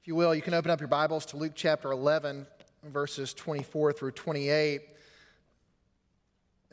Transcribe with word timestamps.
If 0.00 0.08
you 0.08 0.16
will, 0.16 0.34
you 0.34 0.42
can 0.42 0.54
open 0.54 0.72
up 0.72 0.80
your 0.80 0.88
Bibles 0.88 1.24
to 1.26 1.36
Luke 1.36 1.52
chapter 1.54 1.92
11, 1.92 2.48
verses 2.82 3.32
24 3.32 3.92
through 3.92 4.10
28. 4.10 4.80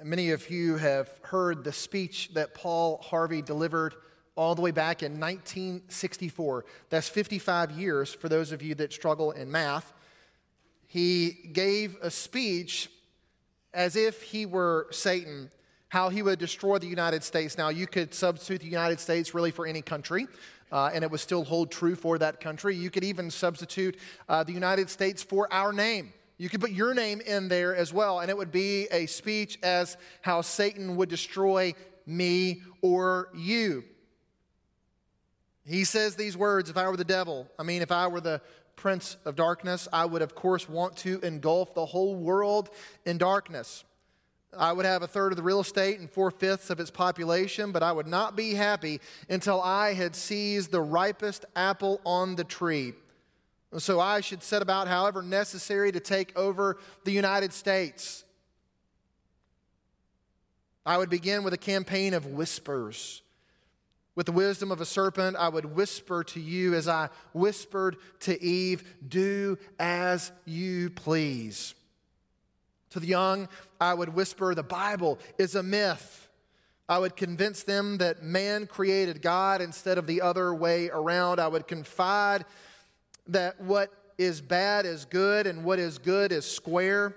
Many 0.04 0.32
of 0.32 0.50
you 0.50 0.78
have 0.78 1.12
heard 1.22 1.64
the 1.64 1.72
speech 1.72 2.32
that 2.34 2.56
Paul 2.56 3.00
Harvey 3.04 3.44
delivered 3.44 3.94
all 4.36 4.56
the 4.56 4.64
way 4.64 4.72
back 4.72 5.04
in 5.04 5.20
1964. 5.20 6.66
That's 6.90 7.08
55 7.08 7.72
years 7.72 8.12
for 8.12 8.28
those 8.28 8.52
of 8.52 8.64
you 8.64 8.74
that 8.76 8.92
struggle 8.92 9.30
in 9.32 9.52
math. 9.52 9.94
He 10.88 11.52
gave 11.54 11.96
a 12.02 12.10
speech 12.10 12.90
as 13.74 13.96
if 13.96 14.22
he 14.22 14.46
were 14.46 14.88
Satan, 14.92 15.52
how 15.90 16.10
he 16.10 16.22
would 16.22 16.40
destroy 16.40 16.78
the 16.78 16.88
United 16.88 17.24
States. 17.24 17.58
Now, 17.58 17.70
you 17.70 17.88
could 17.88 18.14
substitute 18.14 18.62
the 18.62 18.68
United 18.68 19.00
States 19.00 19.34
really 19.34 19.52
for 19.52 19.66
any 19.66 19.82
country. 19.82 20.28
Uh, 20.72 20.92
and 20.94 21.04
it 21.04 21.10
would 21.10 21.20
still 21.20 21.44
hold 21.44 21.72
true 21.72 21.96
for 21.96 22.20
that 22.20 22.40
country. 22.40 22.76
You 22.76 22.92
could 22.92 23.04
even 23.04 23.32
substitute 23.32 23.98
uh, 24.28 24.44
the 24.44 24.52
United 24.52 24.88
States 24.90 25.24
for 25.24 25.52
our 25.52 25.74
name. 25.74 26.14
You 26.38 26.48
could 26.48 26.62
put 26.62 26.72
your 26.72 26.94
name 26.94 27.22
in 27.22 27.50
there 27.50 27.76
as 27.76 27.92
well, 27.92 28.20
and 28.20 28.30
it 28.30 28.38
would 28.38 28.52
be 28.52 28.88
a 28.92 29.08
speech 29.08 29.58
as 29.64 29.98
how 30.22 30.42
Satan 30.42 30.96
would 30.96 31.10
destroy 31.10 31.74
me 32.06 32.62
or 32.82 33.30
you. 33.36 33.84
He 35.66 35.84
says 35.84 36.16
these 36.16 36.38
words 36.38 36.70
if 36.70 36.78
I 36.78 36.88
were 36.88 36.98
the 36.98 37.04
devil, 37.04 37.48
I 37.60 37.64
mean, 37.64 37.82
if 37.82 37.92
I 37.92 38.08
were 38.08 38.22
the 38.22 38.42
prince 38.80 39.18
of 39.26 39.36
darkness, 39.36 39.90
I 39.92 40.06
would, 40.06 40.22
of 40.22 40.36
course, 40.36 40.70
want 40.70 40.96
to 40.98 41.20
engulf 41.20 41.74
the 41.74 41.86
whole 41.86 42.16
world 42.16 42.70
in 43.06 43.18
darkness. 43.18 43.84
I 44.58 44.72
would 44.72 44.86
have 44.86 45.04
a 45.04 45.08
third 45.08 45.34
of 45.34 45.36
the 45.36 45.44
real 45.44 45.60
estate 45.60 46.00
and 46.00 46.10
four 46.10 46.32
fifths 46.32 46.70
of 46.70 46.80
its 46.80 46.90
population, 46.90 47.74
but 47.74 47.84
I 47.84 47.92
would 47.92 48.08
not 48.08 48.38
be 48.38 48.54
happy 48.54 49.02
until 49.30 49.62
I 49.62 49.94
had 49.94 50.16
seized 50.16 50.72
the 50.72 50.82
ripest 50.82 51.46
apple 51.58 52.00
on 52.06 52.36
the 52.36 52.46
tree. 52.46 52.94
So 53.78 54.00
I 54.00 54.22
should 54.22 54.42
set 54.42 54.62
about, 54.62 54.88
however 54.88 55.22
necessary, 55.22 55.92
to 55.92 56.00
take 56.00 56.36
over 56.38 56.78
the 57.04 57.12
United 57.12 57.52
States. 57.52 58.24
I 60.86 60.98
would 60.98 61.10
begin 61.10 61.44
with 61.44 61.54
a 61.54 61.58
campaign 61.58 62.14
of 62.14 62.26
whispers 62.28 63.22
with 64.20 64.26
the 64.26 64.34
wisdom 64.34 64.70
of 64.70 64.82
a 64.82 64.86
serpent, 64.86 65.38
I 65.38 65.48
would 65.48 65.64
whisper 65.64 66.26
to 66.26 66.42
you 66.42 66.74
as 66.74 66.90
I 66.90 67.08
whispered 67.32 67.96
to 68.20 68.44
Eve, 68.44 68.84
Do 69.08 69.58
as 69.80 70.34
you 70.44 70.90
please. 70.90 71.74
To 72.90 73.00
the 73.00 73.08
young, 73.08 73.48
I 73.80 73.94
would 73.94 74.10
whisper, 74.10 74.54
The 74.54 74.62
Bible 74.62 75.20
is 75.38 75.56
a 75.56 75.64
myth. 75.64 76.28
I 76.90 77.00
would 77.00 77.16
convince 77.16 77.64
them 77.64 78.00
that 78.00 78.22
man 78.22 78.68
created 78.68 79.22
God 79.22 79.62
instead 79.62 79.98
of 79.98 80.06
the 80.06 80.22
other 80.22 80.54
way 80.54 80.90
around. 80.90 81.40
I 81.40 81.48
would 81.48 81.66
confide 81.66 82.44
that 83.28 83.62
what 83.62 83.90
is 84.18 84.42
bad 84.42 84.86
is 84.86 85.06
good 85.06 85.48
and 85.48 85.64
what 85.64 85.80
is 85.80 85.98
good 85.98 86.34
is 86.34 86.44
square. 86.44 87.16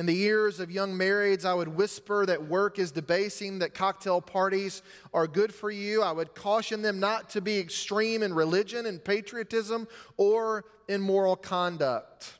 In 0.00 0.06
the 0.06 0.18
ears 0.22 0.60
of 0.60 0.70
young 0.70 0.94
marrieds, 0.94 1.44
I 1.44 1.52
would 1.52 1.68
whisper 1.68 2.24
that 2.24 2.48
work 2.48 2.78
is 2.78 2.90
debasing, 2.90 3.58
that 3.58 3.74
cocktail 3.74 4.22
parties 4.22 4.80
are 5.12 5.26
good 5.26 5.52
for 5.52 5.70
you. 5.70 6.00
I 6.00 6.10
would 6.10 6.34
caution 6.34 6.80
them 6.80 7.00
not 7.00 7.28
to 7.30 7.42
be 7.42 7.58
extreme 7.58 8.22
in 8.22 8.32
religion 8.32 8.86
and 8.86 9.04
patriotism 9.04 9.86
or 10.16 10.64
in 10.88 11.02
moral 11.02 11.36
conduct. 11.36 12.38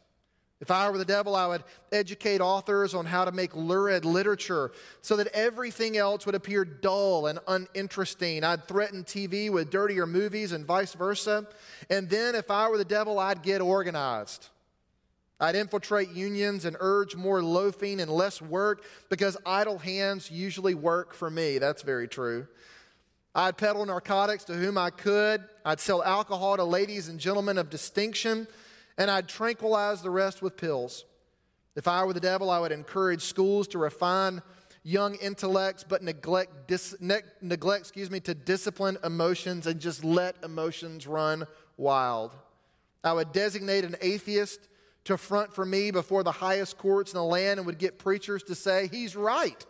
If 0.63 0.71
I 0.71 0.89
were 0.89 0.97
the 0.97 1.05
devil, 1.05 1.37
I 1.37 1.49
would 1.49 1.63
educate 1.93 2.41
authors 2.41 2.95
on 2.95 3.05
how 3.05 3.27
to 3.27 3.33
make 3.33 3.55
lurid 3.55 4.07
literature 4.07 4.73
so 5.03 5.17
that 5.17 5.27
everything 5.35 5.99
else 5.99 6.25
would 6.25 6.35
appear 6.35 6.65
dull 6.65 7.27
and 7.27 7.41
uninteresting. 7.47 8.43
I'd 8.43 8.69
threaten 8.69 9.05
TV 9.05 9.51
with 9.51 9.69
dirtier 9.69 10.07
movies 10.07 10.53
and 10.53 10.65
vice 10.65 10.95
versa. 10.95 11.47
And 11.91 12.09
then, 12.09 12.35
if 12.35 12.51
I 12.51 12.71
were 12.71 12.79
the 12.79 12.87
devil, 12.87 13.19
I'd 13.19 13.43
get 13.43 13.61
organized. 13.61 14.49
I'd 15.41 15.57
infiltrate 15.57 16.11
unions 16.11 16.67
and 16.67 16.77
urge 16.81 17.17
more 17.17 17.43
loafing 17.43 18.01
and 18.01 18.11
less 18.11 18.43
work 18.43 18.85
because 19.09 19.39
idle 19.47 19.79
hands 19.79 20.31
usually 20.31 20.75
work 20.75 21.15
for 21.15 21.31
me. 21.31 21.59
That's 21.59 21.83
very 21.83 22.07
true. 22.07 22.47
I'd 23.35 23.57
peddle 23.57 23.87
narcotics 23.87 24.45
to 24.45 24.55
whom 24.55 24.77
I 24.77 24.91
could. 24.91 25.43
I'd 25.65 25.81
sell 25.81 26.03
alcohol 26.03 26.57
to 26.57 26.65
ladies 26.65 27.09
and 27.09 27.19
gentlemen 27.19 27.59
of 27.59 27.71
distinction, 27.71 28.47
and 28.99 29.11
I'd 29.11 29.29
tranquilize 29.29 30.03
the 30.03 30.11
rest 30.11 30.43
with 30.43 30.57
pills. 30.57 31.05
If 31.77 31.89
I 31.89 32.05
were 32.05 32.13
the 32.13 32.21
devil, 32.21 32.51
I 32.51 32.59
would 32.59 32.73
encourage 32.73 33.23
schools 33.23 33.69
to 33.69 33.79
refine 33.79 34.43
young 34.83 35.15
intellects, 35.17 35.85
but 35.89 36.03
neglect, 36.03 36.67
dis, 36.67 36.97
ne- 37.01 37.21
neglect 37.41 37.83
excuse 37.83 38.11
me, 38.11 38.21
to 38.21 38.35
discipline 38.35 38.99
emotions 39.05 39.67
and 39.67 39.81
just 39.81 40.05
let 40.05 40.37
emotions 40.43 41.07
run 41.07 41.47
wild. 41.77 42.35
I 43.05 43.13
would 43.13 43.33
designate 43.33 43.85
an 43.85 43.97
atheist 44.01 44.61
to 45.05 45.17
front 45.17 45.53
for 45.53 45.65
me 45.65 45.91
before 45.91 46.23
the 46.23 46.33
highest 46.33 46.79
courts 46.79 47.13
in 47.13 47.19
the 47.19 47.25
land 47.25 47.59
and 47.59 47.67
would 47.67 47.79
get 47.79 47.99
preachers 47.99 48.43
to 48.45 48.55
say, 48.55 48.89
He's 48.89 49.17
right. 49.17 49.65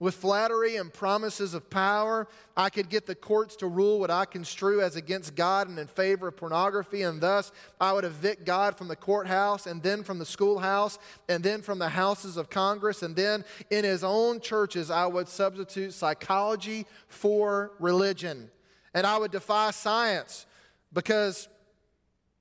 With 0.00 0.14
flattery 0.14 0.76
and 0.76 0.94
promises 0.94 1.54
of 1.54 1.70
power, 1.70 2.28
I 2.56 2.70
could 2.70 2.88
get 2.88 3.06
the 3.06 3.16
courts 3.16 3.56
to 3.56 3.66
rule 3.66 3.98
what 3.98 4.12
I 4.12 4.26
construe 4.26 4.80
as 4.80 4.94
against 4.94 5.34
God 5.34 5.68
and 5.68 5.76
in 5.76 5.88
favor 5.88 6.28
of 6.28 6.36
pornography, 6.36 7.02
and 7.02 7.20
thus 7.20 7.50
I 7.80 7.92
would 7.92 8.04
evict 8.04 8.44
God 8.44 8.78
from 8.78 8.86
the 8.86 8.94
courthouse, 8.94 9.66
and 9.66 9.82
then 9.82 10.04
from 10.04 10.20
the 10.20 10.24
schoolhouse, 10.24 11.00
and 11.28 11.42
then 11.42 11.62
from 11.62 11.80
the 11.80 11.88
houses 11.88 12.36
of 12.36 12.48
Congress, 12.48 13.02
and 13.02 13.16
then 13.16 13.44
in 13.70 13.84
his 13.84 14.04
own 14.04 14.40
churches, 14.40 14.88
I 14.88 15.06
would 15.06 15.26
substitute 15.26 15.92
psychology 15.92 16.86
for 17.08 17.72
religion. 17.80 18.52
And 18.94 19.04
I 19.04 19.18
would 19.18 19.32
defy 19.32 19.72
science 19.72 20.46
because 20.92 21.48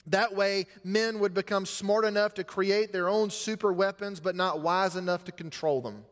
that 0.07 0.35
way, 0.35 0.67
men 0.83 1.19
would 1.19 1.33
become 1.33 1.65
smart 1.65 2.05
enough 2.05 2.33
to 2.35 2.43
create 2.43 2.93
their 2.93 3.09
own 3.09 3.29
super 3.29 3.73
weapons, 3.73 4.19
but 4.19 4.35
not 4.35 4.61
wise 4.61 4.95
enough 4.95 5.25
to 5.25 5.31
control 5.31 5.81
them. 5.81 6.05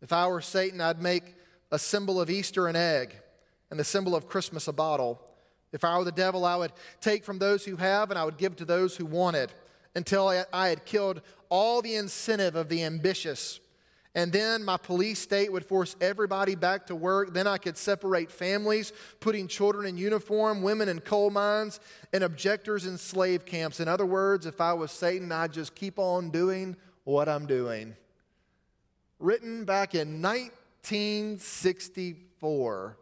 If 0.00 0.12
I 0.12 0.26
were 0.26 0.40
Satan, 0.40 0.80
I'd 0.80 1.02
make 1.02 1.34
a 1.70 1.78
symbol 1.78 2.20
of 2.20 2.30
Easter 2.30 2.66
an 2.66 2.76
egg 2.76 3.14
and 3.70 3.78
the 3.78 3.84
symbol 3.84 4.16
of 4.16 4.28
Christmas 4.28 4.68
a 4.68 4.72
bottle. 4.72 5.20
If 5.72 5.84
I 5.84 5.98
were 5.98 6.04
the 6.04 6.12
devil, 6.12 6.46
I 6.46 6.56
would 6.56 6.72
take 7.00 7.24
from 7.24 7.38
those 7.38 7.64
who 7.64 7.76
have 7.76 8.10
and 8.10 8.18
I 8.18 8.24
would 8.24 8.38
give 8.38 8.56
to 8.56 8.64
those 8.64 8.96
who 8.96 9.04
wanted 9.04 9.52
until 9.94 10.28
I 10.52 10.68
had 10.68 10.86
killed 10.86 11.20
all 11.50 11.82
the 11.82 11.96
incentive 11.96 12.56
of 12.56 12.68
the 12.68 12.84
ambitious 12.84 13.60
and 14.14 14.32
then 14.32 14.64
my 14.64 14.76
police 14.76 15.18
state 15.18 15.52
would 15.52 15.66
force 15.66 15.96
everybody 16.00 16.54
back 16.54 16.86
to 16.86 16.96
work. 16.96 17.34
Then 17.34 17.46
I 17.46 17.58
could 17.58 17.76
separate 17.76 18.30
families, 18.30 18.94
putting 19.20 19.48
children 19.48 19.86
in 19.86 19.98
uniform, 19.98 20.62
women 20.62 20.88
in 20.88 21.00
coal 21.00 21.30
mines, 21.30 21.80
and 22.12 22.24
objectors 22.24 22.86
in 22.86 22.98
slave 22.98 23.44
camps. 23.44 23.80
In 23.80 23.88
other 23.88 24.06
words, 24.06 24.46
if 24.46 24.60
I 24.60 24.72
was 24.72 24.90
Satan, 24.90 25.30
I'd 25.30 25.52
just 25.52 25.74
keep 25.74 25.98
on 25.98 26.30
doing 26.30 26.76
what 27.04 27.28
I'm 27.28 27.46
doing. 27.46 27.94
Written 29.18 29.64
back 29.64 29.94
in 29.94 30.22
1964. 30.22 32.96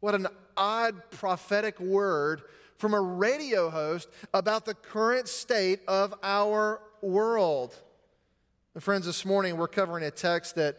What 0.00 0.14
an 0.14 0.28
odd 0.56 1.10
prophetic 1.10 1.80
word 1.80 2.42
from 2.76 2.94
a 2.94 3.00
radio 3.00 3.68
host 3.70 4.08
about 4.34 4.64
the 4.64 4.74
current 4.74 5.28
state 5.28 5.80
of 5.86 6.14
our 6.22 6.80
world. 7.00 7.76
And 8.74 8.82
friends, 8.82 9.04
this 9.04 9.26
morning 9.26 9.58
we're 9.58 9.68
covering 9.68 10.02
a 10.02 10.10
text 10.10 10.54
that 10.54 10.78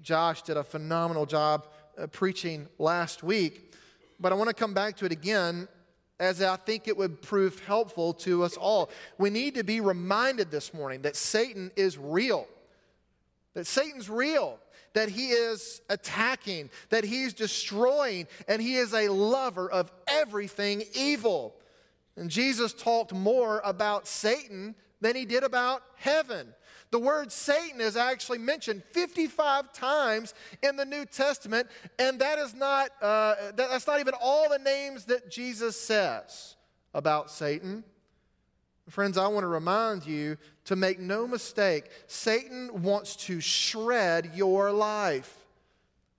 Josh 0.00 0.42
did 0.42 0.56
a 0.56 0.62
phenomenal 0.62 1.26
job 1.26 1.66
uh, 1.98 2.06
preaching 2.06 2.68
last 2.78 3.24
week. 3.24 3.74
But 4.20 4.30
I 4.30 4.36
want 4.36 4.46
to 4.46 4.54
come 4.54 4.74
back 4.74 4.96
to 4.98 5.06
it 5.06 5.10
again 5.10 5.66
as 6.20 6.40
I 6.40 6.54
think 6.54 6.86
it 6.86 6.96
would 6.96 7.20
prove 7.20 7.58
helpful 7.64 8.14
to 8.14 8.44
us 8.44 8.56
all. 8.56 8.90
We 9.18 9.28
need 9.28 9.56
to 9.56 9.64
be 9.64 9.80
reminded 9.80 10.52
this 10.52 10.72
morning 10.72 11.02
that 11.02 11.16
Satan 11.16 11.72
is 11.74 11.98
real, 11.98 12.46
that 13.54 13.66
Satan's 13.66 14.08
real, 14.08 14.60
that 14.92 15.08
he 15.08 15.30
is 15.30 15.80
attacking, 15.90 16.70
that 16.90 17.02
he's 17.02 17.32
destroying, 17.32 18.28
and 18.46 18.62
he 18.62 18.76
is 18.76 18.94
a 18.94 19.08
lover 19.08 19.68
of 19.68 19.90
everything 20.06 20.84
evil. 20.94 21.56
And 22.14 22.30
Jesus 22.30 22.72
talked 22.72 23.12
more 23.12 23.60
about 23.64 24.06
Satan 24.06 24.76
than 25.00 25.16
he 25.16 25.24
did 25.24 25.42
about 25.42 25.82
heaven. 25.96 26.54
The 26.92 26.98
word 26.98 27.32
Satan 27.32 27.80
is 27.80 27.96
actually 27.96 28.36
mentioned 28.36 28.82
55 28.92 29.72
times 29.72 30.34
in 30.62 30.76
the 30.76 30.84
New 30.84 31.06
Testament, 31.06 31.66
and 31.98 32.20
that 32.20 32.38
is 32.38 32.54
not, 32.54 32.90
uh, 33.00 33.34
that's 33.56 33.86
not 33.86 33.98
even 33.98 34.12
all 34.20 34.50
the 34.50 34.58
names 34.58 35.06
that 35.06 35.30
Jesus 35.30 35.80
says 35.80 36.54
about 36.92 37.30
Satan. 37.30 37.82
Friends, 38.90 39.16
I 39.16 39.26
want 39.28 39.44
to 39.44 39.48
remind 39.48 40.06
you 40.06 40.36
to 40.66 40.76
make 40.76 41.00
no 41.00 41.26
mistake, 41.26 41.84
Satan 42.08 42.82
wants 42.82 43.16
to 43.16 43.40
shred 43.40 44.32
your 44.34 44.70
life. 44.70 45.38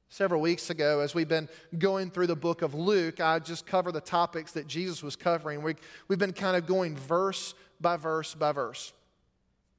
Several 0.09 0.41
weeks 0.41 0.71
ago, 0.71 1.01
as 1.01 1.13
we've 1.13 1.29
been 1.29 1.49
going 1.77 2.09
through 2.09 2.27
the 2.27 2.35
book 2.35 2.63
of 2.63 2.73
Luke, 2.73 3.19
I 3.19 3.37
just 3.37 3.67
covered 3.67 3.93
the 3.93 4.01
topics 4.01 4.53
that 4.53 4.65
Jesus 4.65 5.03
was 5.03 5.15
covering. 5.15 5.61
We, 5.61 5.75
we've 6.07 6.19
been 6.19 6.33
kind 6.33 6.57
of 6.57 6.65
going 6.65 6.95
verse 6.95 7.53
by 7.79 7.97
verse 7.97 8.33
by 8.33 8.53
verse. 8.53 8.91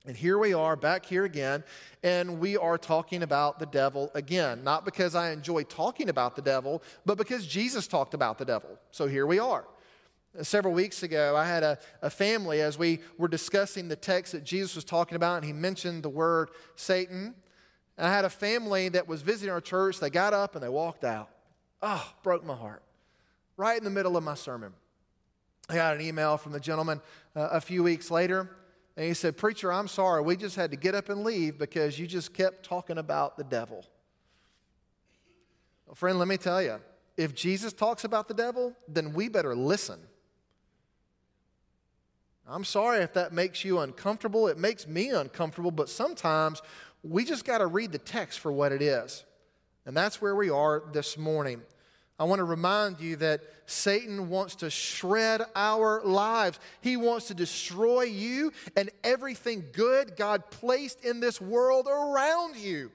And 0.06 0.14
here 0.14 0.36
we 0.36 0.52
are 0.52 0.76
back 0.76 1.06
here 1.06 1.24
again, 1.24 1.64
and 2.02 2.38
we 2.38 2.58
are 2.58 2.76
talking 2.76 3.22
about 3.22 3.58
the 3.58 3.64
devil 3.64 4.10
again. 4.14 4.62
Not 4.62 4.84
because 4.84 5.14
I 5.14 5.30
enjoy 5.30 5.62
talking 5.62 6.10
about 6.10 6.36
the 6.36 6.42
devil, 6.42 6.82
but 7.06 7.16
because 7.16 7.46
Jesus 7.46 7.86
talked 7.86 8.12
about 8.12 8.36
the 8.36 8.44
devil. 8.44 8.78
So 8.90 9.06
here 9.06 9.26
we 9.26 9.38
are. 9.38 9.64
Several 10.42 10.74
weeks 10.74 11.02
ago, 11.02 11.36
I 11.36 11.46
had 11.46 11.62
a, 11.62 11.78
a 12.02 12.10
family 12.10 12.60
as 12.60 12.76
we 12.76 12.98
were 13.16 13.28
discussing 13.28 13.88
the 13.88 13.96
text 13.96 14.32
that 14.32 14.44
Jesus 14.44 14.74
was 14.74 14.84
talking 14.84 15.16
about, 15.16 15.36
and 15.36 15.44
he 15.46 15.54
mentioned 15.54 16.02
the 16.02 16.10
word 16.10 16.50
Satan. 16.76 17.34
And 17.96 18.06
I 18.06 18.12
had 18.12 18.26
a 18.26 18.30
family 18.30 18.90
that 18.90 19.08
was 19.08 19.22
visiting 19.22 19.52
our 19.52 19.60
church. 19.60 20.00
They 20.00 20.10
got 20.10 20.34
up 20.34 20.54
and 20.54 20.62
they 20.62 20.68
walked 20.68 21.04
out. 21.04 21.30
Oh, 21.80 22.12
broke 22.22 22.44
my 22.44 22.56
heart. 22.56 22.82
Right 23.56 23.78
in 23.78 23.84
the 23.84 23.90
middle 23.90 24.18
of 24.18 24.24
my 24.24 24.34
sermon. 24.34 24.74
I 25.70 25.76
got 25.76 25.94
an 25.94 26.02
email 26.02 26.36
from 26.36 26.52
the 26.52 26.60
gentleman 26.60 27.00
uh, 27.34 27.48
a 27.52 27.60
few 27.60 27.82
weeks 27.82 28.10
later 28.10 28.50
and 28.96 29.06
he 29.06 29.14
said, 29.14 29.36
Preacher, 29.36 29.72
I'm 29.72 29.88
sorry. 29.88 30.22
We 30.22 30.36
just 30.36 30.56
had 30.56 30.70
to 30.70 30.76
get 30.76 30.94
up 30.94 31.08
and 31.08 31.24
leave 31.24 31.58
because 31.58 31.98
you 31.98 32.06
just 32.06 32.32
kept 32.32 32.64
talking 32.64 32.98
about 32.98 33.36
the 33.36 33.44
devil. 33.44 33.84
Well, 35.86 35.94
friend, 35.94 36.18
let 36.18 36.28
me 36.28 36.36
tell 36.36 36.62
you 36.62 36.80
if 37.16 37.34
Jesus 37.34 37.72
talks 37.72 38.04
about 38.04 38.28
the 38.28 38.34
devil, 38.34 38.74
then 38.88 39.12
we 39.12 39.28
better 39.28 39.54
listen. 39.54 40.00
I'm 42.46 42.64
sorry 42.64 43.00
if 43.00 43.14
that 43.14 43.32
makes 43.32 43.64
you 43.64 43.78
uncomfortable. 43.78 44.48
It 44.48 44.58
makes 44.58 44.86
me 44.86 45.10
uncomfortable, 45.10 45.70
but 45.70 45.88
sometimes 45.88 46.60
we 47.02 47.24
just 47.24 47.44
got 47.44 47.58
to 47.58 47.66
read 47.66 47.92
the 47.92 47.98
text 47.98 48.40
for 48.40 48.52
what 48.52 48.70
it 48.70 48.82
is. 48.82 49.24
And 49.86 49.96
that's 49.96 50.20
where 50.20 50.34
we 50.34 50.50
are 50.50 50.82
this 50.92 51.16
morning. 51.16 51.62
I 52.18 52.24
want 52.24 52.38
to 52.38 52.44
remind 52.44 53.00
you 53.00 53.16
that 53.16 53.40
Satan 53.66 54.28
wants 54.28 54.56
to 54.56 54.70
shred 54.70 55.42
our 55.56 56.00
lives. 56.04 56.60
He 56.80 56.96
wants 56.96 57.28
to 57.28 57.34
destroy 57.34 58.02
you 58.02 58.52
and 58.76 58.90
everything 59.02 59.64
good 59.72 60.16
God 60.16 60.48
placed 60.50 61.04
in 61.04 61.18
this 61.18 61.40
world 61.40 61.88
around 61.88 62.56
you. 62.56 62.92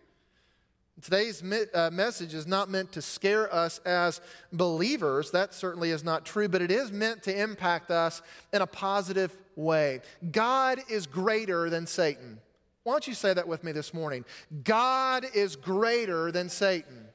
Today's 1.02 1.42
uh, 1.74 1.90
message 1.92 2.34
is 2.34 2.46
not 2.46 2.70
meant 2.70 2.92
to 2.94 3.02
scare 3.02 3.54
us 3.54 3.80
as 3.80 4.20
believers. 4.52 5.32
That 5.32 5.54
certainly 5.54 5.92
is 5.92 6.04
not 6.04 6.26
true, 6.26 6.50
but 6.50 6.62
it 6.62 6.72
is 6.72 6.92
meant 6.92 7.24
to 7.24 7.42
impact 7.42 7.90
us 7.90 8.22
in 8.52 8.62
a 8.62 8.68
positive 8.68 9.38
way. 9.56 10.02
God 10.32 10.82
is 10.90 11.08
greater 11.08 11.70
than 11.70 11.88
Satan. 11.88 12.40
Why 12.84 12.94
don't 12.94 13.08
you 13.08 13.14
say 13.14 13.34
that 13.34 13.48
with 13.48 13.64
me 13.64 13.72
this 13.72 13.94
morning? 13.94 14.26
God 14.64 15.26
is 15.34 15.56
greater 15.56 16.32
than 16.32 16.50
Satan. 16.50 17.06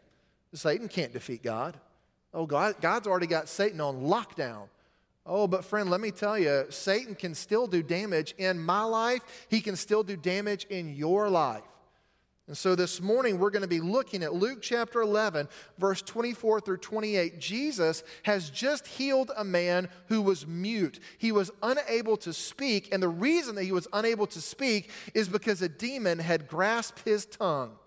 Satan 0.55 0.89
can't 0.89 1.12
defeat 1.12 1.43
God. 1.43 1.79
Oh, 2.35 2.47
God, 2.47 2.75
God's 2.81 3.07
already 3.07 3.29
got 3.29 3.49
Satan 3.49 3.81
on 3.81 4.03
lockdown. 4.03 4.65
Oh, 5.25 5.47
but 5.47 5.65
friend, 5.65 5.89
let 5.89 6.01
me 6.01 6.11
tell 6.11 6.39
you, 6.39 6.67
Satan 6.69 7.15
can 7.15 7.35
still 7.35 7.67
do 7.67 7.83
damage 7.83 8.35
in 8.37 8.59
my 8.59 8.83
life. 8.83 9.23
He 9.49 9.61
can 9.61 9.77
still 9.77 10.03
do 10.03 10.17
damage 10.17 10.67
in 10.69 10.95
your 10.95 11.31
life. 11.31 11.63
And 12.47 12.57
so 12.57 12.75
this 12.75 13.01
morning 13.01 13.39
we're 13.39 13.49
going 13.49 13.63
to 13.63 13.69
be 13.69 13.81
looking 13.81 14.23
at 14.23 14.35
Luke 14.35 14.59
chapter 14.61 15.01
11, 15.01 15.49
verse 15.79 16.03
24 16.03 16.61
through 16.61 16.77
28. 16.77 17.39
Jesus 17.39 18.05
has 18.25 18.51
just 18.51 18.87
healed 18.87 19.31
a 19.35 19.45
man 19.45 19.89
who 20.09 20.21
was 20.21 20.47
mute. 20.47 21.01
He 21.17 21.33
was 21.33 21.51
unable 21.63 22.19
to 22.19 22.35
speak, 22.35 22.93
and 22.93 23.03
the 23.03 23.09
reason 23.09 23.55
that 23.55 23.65
he 23.65 23.73
was 23.73 23.89
unable 23.95 24.27
to 24.27 24.43
speak 24.43 24.91
is 25.15 25.27
because 25.27 25.63
a 25.63 25.71
demon 25.71 26.19
had 26.19 26.47
grasped 26.47 27.01
his 27.07 27.25
tongue. 27.25 27.79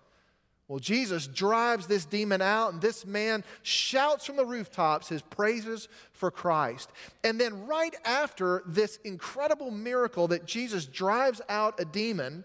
Well, 0.68 0.78
Jesus 0.78 1.26
drives 1.26 1.86
this 1.86 2.04
demon 2.04 2.42
out, 2.42 2.74
and 2.74 2.82
this 2.82 3.06
man 3.06 3.42
shouts 3.62 4.26
from 4.26 4.36
the 4.36 4.44
rooftops 4.44 5.08
his 5.08 5.22
praises 5.22 5.88
for 6.12 6.30
Christ. 6.30 6.90
And 7.24 7.40
then, 7.40 7.66
right 7.66 7.94
after 8.04 8.62
this 8.66 8.98
incredible 9.02 9.70
miracle 9.70 10.28
that 10.28 10.44
Jesus 10.44 10.84
drives 10.84 11.40
out 11.48 11.80
a 11.80 11.86
demon, 11.86 12.44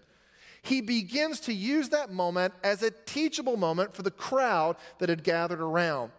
he 0.62 0.80
begins 0.80 1.40
to 1.40 1.52
use 1.52 1.90
that 1.90 2.10
moment 2.10 2.54
as 2.64 2.82
a 2.82 2.90
teachable 2.90 3.58
moment 3.58 3.94
for 3.94 4.02
the 4.02 4.10
crowd 4.10 4.76
that 4.98 5.10
had 5.10 5.22
gathered 5.22 5.60
around. 5.60 6.10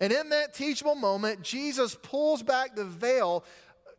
And 0.00 0.12
in 0.12 0.30
that 0.30 0.54
teachable 0.54 0.96
moment, 0.96 1.42
Jesus 1.42 1.96
pulls 2.02 2.42
back 2.42 2.74
the 2.74 2.84
veil 2.84 3.44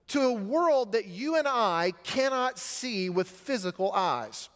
to 0.10 0.20
a 0.24 0.34
world 0.34 0.92
that 0.92 1.06
you 1.06 1.38
and 1.38 1.48
I 1.48 1.94
cannot 2.04 2.60
see 2.60 3.10
with 3.10 3.30
physical 3.30 3.94
eyes. 3.94 4.50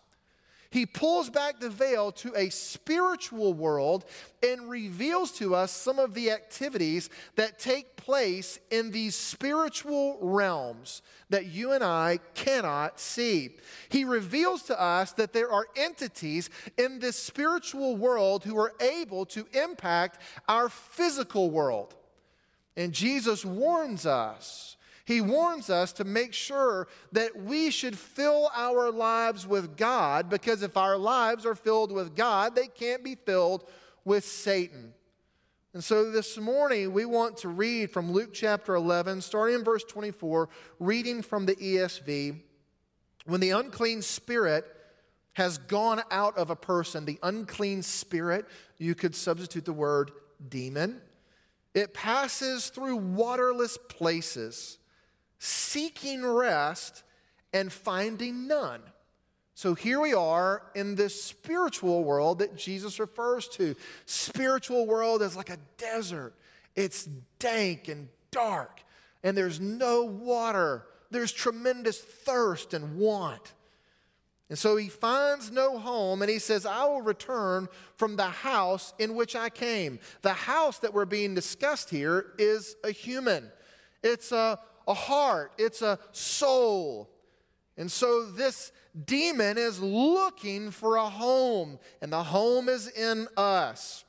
He 0.70 0.86
pulls 0.86 1.30
back 1.30 1.60
the 1.60 1.70
veil 1.70 2.12
to 2.14 2.34
a 2.36 2.50
spiritual 2.50 3.54
world 3.54 4.06
and 4.44 4.70
reveals 4.70 5.32
to 5.34 5.56
us 5.56 5.72
some 5.72 6.00
of 6.00 6.14
the 6.14 6.32
activities 6.32 7.10
that 7.36 7.60
take 7.60 7.96
place 7.96 8.60
in 8.70 8.92
these 8.92 9.16
spiritual 9.16 10.18
realms 10.22 11.02
that 11.30 11.48
you 11.48 11.74
and 11.74 11.84
I 11.84 12.20
cannot 12.34 13.00
see. 13.00 13.56
He 13.90 14.06
reveals 14.06 14.64
to 14.64 14.82
us 14.82 15.12
that 15.14 15.34
there 15.34 15.52
are 15.52 15.68
entities 15.76 16.50
in 16.78 17.00
this 17.00 17.18
spiritual 17.18 17.96
world 17.98 18.44
who 18.44 18.58
are 18.58 18.74
able 18.80 19.26
to 19.28 19.46
impact 19.54 20.22
our 20.48 20.70
physical 20.70 21.50
world. 21.50 21.96
And 22.78 22.94
Jesus 22.94 23.44
warns 23.44 24.06
us 24.06 24.77
he 25.08 25.22
warns 25.22 25.70
us 25.70 25.94
to 25.94 26.04
make 26.04 26.34
sure 26.34 26.90
that 27.14 27.34
we 27.34 27.72
should 27.72 27.98
fill 27.98 28.52
our 28.54 28.92
lives 28.92 29.48
with 29.48 29.78
God 29.78 30.30
because 30.30 30.64
if 30.64 30.76
our 30.76 30.98
lives 30.98 31.46
are 31.46 31.56
filled 31.56 31.94
with 31.94 32.14
God, 32.14 32.58
they 32.58 32.68
can't 32.68 33.06
be 33.06 33.16
filled 33.16 33.64
with 34.04 34.26
Satan. 34.26 34.94
And 35.74 35.82
so 35.82 36.12
this 36.12 36.38
morning, 36.38 36.92
we 36.92 37.06
want 37.06 37.38
to 37.38 37.48
read 37.48 37.90
from 37.90 38.12
Luke 38.12 38.34
chapter 38.34 38.76
11, 38.76 39.22
starting 39.22 39.56
in 39.56 39.64
verse 39.64 39.86
24, 39.86 40.50
reading 40.78 41.22
from 41.22 41.46
the 41.46 41.56
ESV. 41.56 42.42
When 43.26 43.40
the 43.40 43.52
unclean 43.52 44.02
spirit 44.02 44.66
has 45.34 45.58
gone 45.58 46.02
out 46.12 46.38
of 46.38 46.50
a 46.50 46.56
person, 46.58 47.06
the 47.06 47.20
unclean 47.24 47.82
spirit, 47.82 48.46
you 48.78 48.94
could 48.94 49.16
substitute 49.16 49.64
the 49.64 49.72
word 49.72 50.12
demon, 50.50 51.00
it 51.74 51.94
passes 51.94 52.68
through 52.68 52.98
waterless 52.98 53.78
places 53.88 54.80
seeking 55.40 56.26
rest 56.26 57.04
and 57.54 57.72
finding 57.72 58.48
none. 58.48 58.82
So 59.54 59.74
here 59.74 60.00
we 60.00 60.14
are 60.14 60.62
in 60.76 60.96
this 60.96 61.20
spiritual 61.20 62.04
world 62.04 62.40
that 62.40 62.56
Jesus 62.56 63.00
refers 63.00 63.48
to. 63.50 63.76
Spiritual 64.06 64.86
world 64.86 65.22
is 65.22 65.36
like 65.36 65.50
a 65.50 65.58
desert. 65.78 66.36
It's 66.76 67.06
dank 67.40 67.88
and 67.88 68.08
dark, 68.30 68.84
and 69.24 69.36
there's 69.36 69.60
no 69.60 70.04
water. 70.04 70.86
There's 71.10 71.32
tremendous 71.32 72.00
thirst 72.00 72.76
and 72.76 72.98
want. 72.98 73.54
And 74.50 74.58
so 74.58 74.78
he 74.78 74.88
finds 74.88 75.52
no 75.52 75.78
home 75.78 76.22
and 76.22 76.32
he 76.32 76.40
says, 76.40 76.66
I 76.66 76.86
will 76.86 77.02
return 77.02 77.68
from 77.96 78.16
the 78.16 78.30
house 78.30 78.94
in 78.98 79.16
which 79.16 79.36
I 79.36 79.50
came. 79.50 80.00
The 80.22 80.34
house 80.34 80.80
that 80.80 80.94
we're 80.94 81.06
being 81.06 81.36
discussed 81.36 81.90
here 81.90 82.28
is 82.38 82.76
a 82.84 82.92
human, 82.92 83.52
it's 84.04 84.32
a 84.32 84.60
a 84.88 84.94
heart, 84.94 85.52
it's 85.58 85.82
a 85.82 86.00
soul. 86.12 87.10
And 87.78 87.92
so 87.92 88.26
this 88.26 88.72
demon 89.06 89.58
is 89.58 89.80
looking 89.80 90.72
for 90.72 90.96
a 90.96 91.10
home, 91.10 91.78
and 92.02 92.12
the 92.12 92.24
home 92.24 92.70
is 92.70 92.88
in 92.88 93.28
us. 93.38 94.04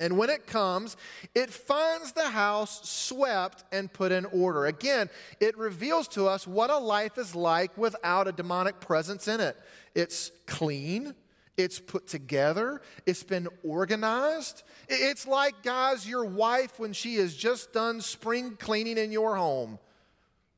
And 0.00 0.16
when 0.16 0.30
it 0.30 0.46
comes, 0.46 0.96
it 1.34 1.50
finds 1.50 2.12
the 2.12 2.28
house 2.28 2.88
swept 2.88 3.64
and 3.70 3.92
put 3.92 4.12
in 4.12 4.24
order. 4.26 4.64
Again, 4.64 5.10
it 5.40 5.56
reveals 5.58 6.08
to 6.08 6.26
us 6.26 6.46
what 6.46 6.70
a 6.70 6.78
life 6.78 7.18
is 7.18 7.34
like 7.34 7.76
without 7.76 8.26
a 8.26 8.32
demonic 8.32 8.80
presence 8.80 9.28
in 9.28 9.40
it. 9.40 9.58
It's 9.94 10.32
clean, 10.46 11.14
it's 11.60 11.78
put 11.78 12.06
together, 12.06 12.80
it's 13.06 13.22
been 13.22 13.48
organized. 13.62 14.62
It's 14.88 15.26
like, 15.26 15.62
guys, 15.62 16.08
your 16.08 16.24
wife 16.24 16.78
when 16.78 16.92
she 16.92 17.16
has 17.16 17.34
just 17.34 17.72
done 17.72 18.00
spring 18.00 18.56
cleaning 18.58 18.98
in 18.98 19.12
your 19.12 19.36
home. 19.36 19.78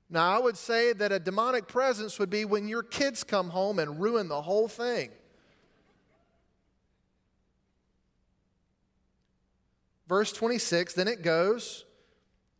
Now, 0.09 0.37
I 0.37 0.39
would 0.41 0.57
say 0.57 0.93
that 0.93 1.11
a 1.11 1.19
demonic 1.19 1.69
presence 1.69 2.19
would 2.19 2.29
be 2.29 2.45
when 2.45 2.69
your 2.69 2.83
kids 2.83 3.25
come 3.25 3.49
home 3.49 3.79
and 3.79 4.01
ruin 4.01 4.29
the 4.29 4.43
whole 4.43 4.69
thing. 4.69 5.11
Verse 10.07 10.33
26, 10.33 10.93
then 10.93 11.09
it 11.09 11.23
goes, 11.23 11.87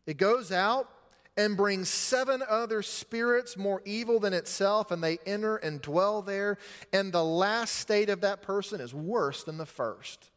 it 0.07 0.17
goes 0.17 0.51
out 0.51 0.89
and 1.35 1.57
brings 1.57 1.89
seven 1.89 2.43
other 2.47 2.81
spirits 2.81 3.57
more 3.57 3.81
evil 3.85 4.19
than 4.19 4.33
itself, 4.33 4.91
and 4.91 5.03
they 5.03 5.17
enter 5.25 5.57
and 5.57 5.81
dwell 5.81 6.21
there. 6.21 6.57
And 6.91 7.11
the 7.11 7.23
last 7.23 7.75
state 7.75 8.09
of 8.09 8.21
that 8.21 8.41
person 8.41 8.79
is 8.79 8.93
worse 8.93 9.43
than 9.43 9.57
the 9.57 9.65
first. 9.65 10.29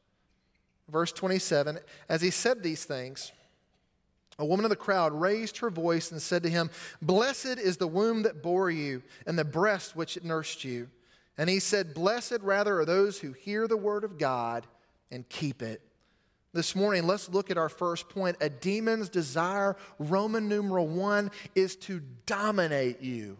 Verse 0.88 1.12
27 1.12 1.78
As 2.08 2.22
he 2.22 2.30
said 2.30 2.62
these 2.62 2.84
things, 2.84 3.32
a 4.38 4.44
woman 4.44 4.64
of 4.64 4.70
the 4.70 4.76
crowd 4.76 5.12
raised 5.12 5.58
her 5.58 5.70
voice 5.70 6.10
and 6.10 6.20
said 6.20 6.42
to 6.42 6.50
him, 6.50 6.70
Blessed 7.00 7.58
is 7.58 7.78
the 7.78 7.88
womb 7.88 8.22
that 8.22 8.42
bore 8.42 8.70
you, 8.70 9.02
and 9.26 9.38
the 9.38 9.44
breast 9.44 9.96
which 9.96 10.22
nursed 10.22 10.64
you. 10.64 10.88
And 11.38 11.50
he 11.50 11.58
said, 11.58 11.94
Blessed 11.94 12.38
rather 12.42 12.80
are 12.80 12.84
those 12.84 13.18
who 13.18 13.32
hear 13.32 13.66
the 13.66 13.76
word 13.76 14.04
of 14.04 14.18
God 14.18 14.66
and 15.10 15.28
keep 15.28 15.62
it. 15.62 15.82
This 16.56 16.74
morning, 16.74 17.06
let's 17.06 17.28
look 17.28 17.50
at 17.50 17.58
our 17.58 17.68
first 17.68 18.08
point. 18.08 18.38
A 18.40 18.48
demon's 18.48 19.10
desire, 19.10 19.76
Roman 19.98 20.48
numeral 20.48 20.88
one, 20.88 21.30
is 21.54 21.76
to 21.76 22.00
dominate 22.24 23.02
you. 23.02 23.36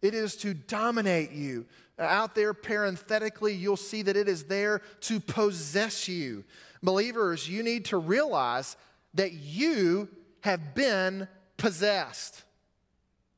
It 0.00 0.14
is 0.14 0.34
to 0.36 0.54
dominate 0.54 1.30
you. 1.30 1.66
Out 1.98 2.34
there, 2.34 2.54
parenthetically, 2.54 3.52
you'll 3.52 3.76
see 3.76 4.00
that 4.00 4.16
it 4.16 4.30
is 4.30 4.44
there 4.44 4.80
to 5.00 5.20
possess 5.20 6.08
you. 6.08 6.42
Believers, 6.82 7.46
you 7.46 7.62
need 7.62 7.84
to 7.86 7.98
realize 7.98 8.78
that 9.12 9.34
you 9.34 10.08
have 10.40 10.74
been 10.74 11.28
possessed. 11.58 12.44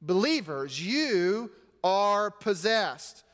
Believers, 0.01 0.81
you 0.81 1.51
are 1.83 2.31
possessed. 2.31 3.25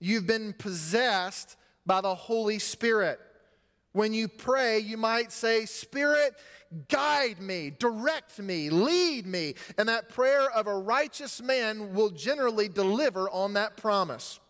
You've 0.00 0.26
been 0.26 0.54
possessed 0.54 1.56
by 1.86 2.00
the 2.00 2.16
Holy 2.16 2.58
Spirit. 2.58 3.20
When 3.94 4.12
you 4.12 4.26
pray, 4.26 4.80
you 4.80 4.96
might 4.96 5.30
say, 5.30 5.66
Spirit, 5.66 6.34
guide 6.88 7.40
me, 7.40 7.72
direct 7.78 8.40
me, 8.40 8.68
lead 8.68 9.24
me. 9.24 9.54
And 9.78 9.88
that 9.88 10.08
prayer 10.08 10.50
of 10.50 10.66
a 10.66 10.76
righteous 10.76 11.40
man 11.40 11.94
will 11.94 12.10
generally 12.10 12.68
deliver 12.68 13.30
on 13.30 13.52
that 13.52 13.76
promise. 13.76 14.40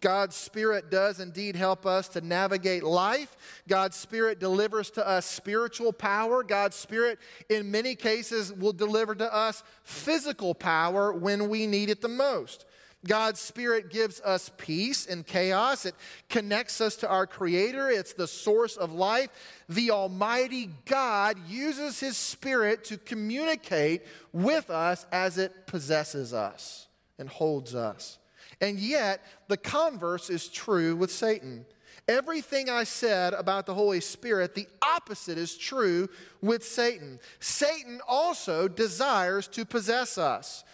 God's 0.00 0.34
Spirit 0.34 0.90
does 0.90 1.20
indeed 1.20 1.54
help 1.54 1.84
us 1.84 2.08
to 2.08 2.22
navigate 2.22 2.82
life. 2.82 3.36
God's 3.68 3.96
Spirit 3.96 4.40
delivers 4.40 4.90
to 4.92 5.06
us 5.06 5.26
spiritual 5.26 5.92
power. 5.92 6.42
God's 6.42 6.76
Spirit, 6.76 7.18
in 7.50 7.70
many 7.70 7.94
cases, 7.94 8.50
will 8.50 8.72
deliver 8.72 9.14
to 9.14 9.34
us 9.34 9.62
physical 9.82 10.54
power 10.54 11.12
when 11.12 11.50
we 11.50 11.66
need 11.66 11.90
it 11.90 12.00
the 12.00 12.08
most. 12.08 12.64
God's 13.04 13.40
Spirit 13.40 13.90
gives 13.90 14.20
us 14.20 14.50
peace 14.56 15.06
in 15.06 15.22
chaos. 15.22 15.86
It 15.86 15.94
connects 16.28 16.80
us 16.80 16.96
to 16.96 17.08
our 17.08 17.26
Creator. 17.26 17.90
It's 17.90 18.12
the 18.12 18.26
source 18.26 18.76
of 18.76 18.92
life. 18.92 19.30
The 19.68 19.90
Almighty 19.90 20.70
God 20.86 21.36
uses 21.48 22.00
His 22.00 22.16
Spirit 22.16 22.84
to 22.84 22.98
communicate 22.98 24.02
with 24.32 24.70
us 24.70 25.06
as 25.12 25.38
it 25.38 25.66
possesses 25.66 26.32
us 26.32 26.88
and 27.18 27.28
holds 27.28 27.74
us. 27.74 28.18
And 28.60 28.78
yet, 28.78 29.20
the 29.48 29.56
converse 29.56 30.30
is 30.30 30.48
true 30.48 30.96
with 30.96 31.10
Satan. 31.10 31.66
Everything 32.08 32.70
I 32.70 32.84
said 32.84 33.34
about 33.34 33.66
the 33.66 33.74
Holy 33.74 34.00
Spirit, 34.00 34.54
the 34.54 34.68
opposite 34.80 35.38
is 35.38 35.56
true 35.56 36.08
with 36.40 36.64
Satan. 36.64 37.18
Satan 37.40 38.00
also 38.06 38.68
desires 38.68 39.48
to 39.48 39.64
possess 39.64 40.16
us. 40.16 40.64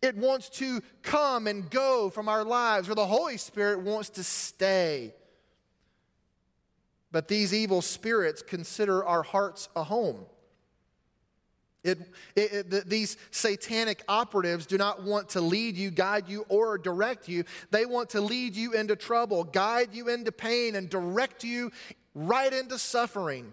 It 0.00 0.16
wants 0.16 0.48
to 0.50 0.80
come 1.02 1.46
and 1.46 1.68
go 1.70 2.10
from 2.10 2.28
our 2.28 2.44
lives, 2.44 2.88
where 2.88 2.94
the 2.94 3.06
Holy 3.06 3.36
Spirit 3.36 3.80
wants 3.80 4.10
to 4.10 4.22
stay. 4.22 5.14
But 7.10 7.26
these 7.26 7.52
evil 7.54 7.82
spirits 7.82 8.42
consider 8.42 9.04
our 9.04 9.22
hearts 9.22 9.68
a 9.74 9.82
home. 9.82 10.26
It, 11.84 11.98
it, 12.36 12.72
it, 12.72 12.88
these 12.88 13.16
satanic 13.30 14.02
operatives 14.08 14.66
do 14.66 14.76
not 14.78 15.02
want 15.02 15.30
to 15.30 15.40
lead 15.40 15.76
you, 15.76 15.90
guide 15.90 16.28
you, 16.28 16.44
or 16.48 16.76
direct 16.76 17.28
you. 17.28 17.44
They 17.70 17.86
want 17.86 18.10
to 18.10 18.20
lead 18.20 18.56
you 18.56 18.74
into 18.74 18.94
trouble, 18.94 19.44
guide 19.44 19.94
you 19.94 20.08
into 20.08 20.32
pain, 20.32 20.74
and 20.74 20.90
direct 20.90 21.44
you 21.44 21.70
right 22.14 22.52
into 22.52 22.78
suffering. 22.78 23.52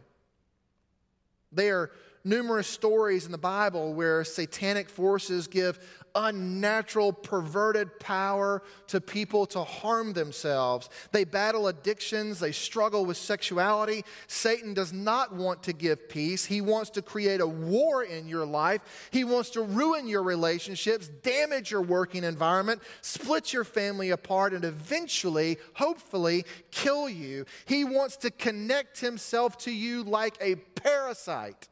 They 1.51 1.69
are 1.69 1.91
numerous 2.25 2.67
stories 2.67 3.25
in 3.25 3.31
the 3.31 3.37
Bible 3.37 3.93
where 3.93 4.23
satanic 4.23 4.89
forces 4.89 5.47
give 5.47 5.79
unnatural, 6.15 7.11
perverted 7.11 7.99
power 7.99 8.63
to 8.87 9.01
people 9.01 9.45
to 9.45 9.63
harm 9.63 10.13
themselves. 10.13 10.89
They 11.11 11.25
battle 11.25 11.67
addictions, 11.67 12.39
they 12.39 12.53
struggle 12.53 13.05
with 13.05 13.17
sexuality. 13.17 14.05
Satan 14.27 14.73
does 14.73 14.93
not 14.93 15.35
want 15.35 15.63
to 15.63 15.73
give 15.73 16.07
peace. 16.09 16.45
He 16.45 16.61
wants 16.61 16.89
to 16.91 17.01
create 17.01 17.41
a 17.41 17.47
war 17.47 18.03
in 18.03 18.27
your 18.27 18.45
life. 18.45 19.09
He 19.11 19.23
wants 19.23 19.49
to 19.51 19.61
ruin 19.61 20.07
your 20.07 20.23
relationships, 20.23 21.09
damage 21.21 21.69
your 21.69 21.81
working 21.81 22.23
environment, 22.23 22.81
split 23.01 23.51
your 23.51 23.65
family 23.65 24.11
apart, 24.11 24.53
and 24.53 24.63
eventually, 24.63 25.57
hopefully, 25.73 26.45
kill 26.71 27.09
you. 27.09 27.45
He 27.65 27.83
wants 27.83 28.15
to 28.17 28.31
connect 28.31 29.01
himself 29.01 29.57
to 29.59 29.71
you 29.71 30.03
like 30.03 30.37
a 30.39 30.55
parasite. 30.55 31.67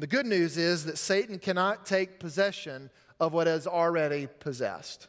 The 0.00 0.06
good 0.06 0.24
news 0.24 0.56
is 0.56 0.86
that 0.86 0.96
Satan 0.96 1.38
cannot 1.38 1.84
take 1.84 2.20
possession 2.20 2.88
of 3.20 3.34
what 3.34 3.46
is 3.46 3.66
already 3.66 4.28
possessed. 4.38 5.08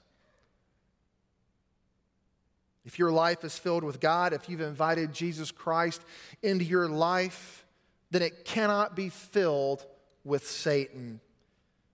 If 2.84 3.00
your 3.00 3.10
life 3.10 3.46
is 3.46 3.58
filled 3.58 3.86
with 3.86 4.02
God, 4.02 4.34
if 4.34 4.50
you've 4.50 4.60
invited 4.60 5.14
Jesus 5.14 5.50
Christ 5.50 6.02
into 6.44 6.66
your 6.66 6.90
life, 6.90 7.66
then 8.10 8.22
it 8.22 8.44
cannot 8.44 8.94
be 8.94 9.08
filled 9.08 9.86
with 10.26 10.46
Satan. 10.46 11.22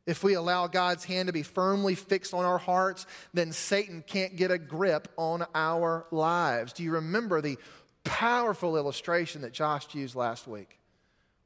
If 0.08 0.24
we 0.24 0.34
allow 0.34 0.66
God's 0.66 1.04
hand 1.04 1.28
to 1.28 1.34
be 1.34 1.44
firmly 1.44 1.94
fixed 1.94 2.34
on 2.34 2.46
our 2.46 2.58
hearts, 2.58 3.06
then 3.32 3.52
Satan 3.52 4.04
can't 4.08 4.36
get 4.36 4.50
a 4.50 4.58
grip 4.58 5.08
on 5.18 5.46
our 5.54 6.08
lives. 6.10 6.74
Do 6.74 6.82
you 6.82 6.94
remember 6.94 7.42
the 7.42 7.60
powerful 8.04 8.76
illustration 8.76 9.44
that 9.44 9.54
Josh 9.54 9.94
used 9.94 10.16
last 10.16 10.48
week? 10.48 10.80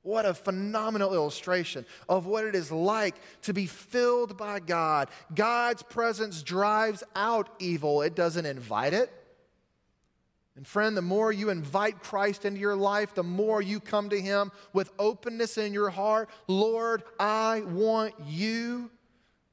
What 0.03 0.25
a 0.25 0.33
phenomenal 0.33 1.13
illustration 1.13 1.85
of 2.09 2.25
what 2.25 2.43
it 2.45 2.55
is 2.55 2.71
like 2.71 3.15
to 3.43 3.53
be 3.53 3.67
filled 3.67 4.35
by 4.35 4.59
God. 4.59 5.09
God's 5.33 5.83
presence 5.83 6.41
drives 6.41 7.03
out 7.15 7.49
evil, 7.59 8.01
it 8.01 8.15
doesn't 8.15 8.45
invite 8.45 8.93
it. 8.93 9.11
And 10.55 10.67
friend, 10.67 10.97
the 10.97 11.01
more 11.01 11.31
you 11.31 11.49
invite 11.49 12.01
Christ 12.01 12.45
into 12.45 12.59
your 12.59 12.75
life, 12.75 13.15
the 13.15 13.23
more 13.23 13.61
you 13.61 13.79
come 13.79 14.09
to 14.09 14.19
Him 14.19 14.51
with 14.73 14.91
openness 14.99 15.57
in 15.57 15.73
your 15.73 15.89
heart 15.89 16.29
Lord, 16.47 17.03
I 17.19 17.61
want 17.61 18.13
you, 18.25 18.91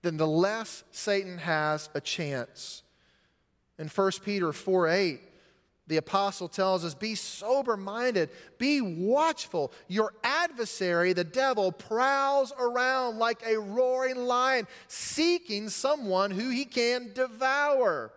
then 0.02 0.16
the 0.16 0.26
less 0.26 0.82
Satan 0.90 1.38
has 1.38 1.88
a 1.94 2.00
chance. 2.00 2.82
In 3.78 3.88
1 3.88 4.12
Peter 4.24 4.52
4 4.52 4.88
8, 4.88 5.20
the 5.88 5.96
apostle 5.96 6.48
tells 6.48 6.84
us 6.84 6.94
be 6.94 7.14
sober 7.14 7.76
minded, 7.76 8.28
be 8.58 8.80
watchful. 8.82 9.72
Your 9.88 10.12
adversary, 10.22 11.14
the 11.14 11.24
devil, 11.24 11.72
prowls 11.72 12.52
around 12.60 13.18
like 13.18 13.42
a 13.44 13.58
roaring 13.58 14.16
lion, 14.16 14.66
seeking 14.86 15.70
someone 15.70 16.30
who 16.30 16.50
he 16.50 16.66
can 16.66 17.12
devour. 17.14 18.12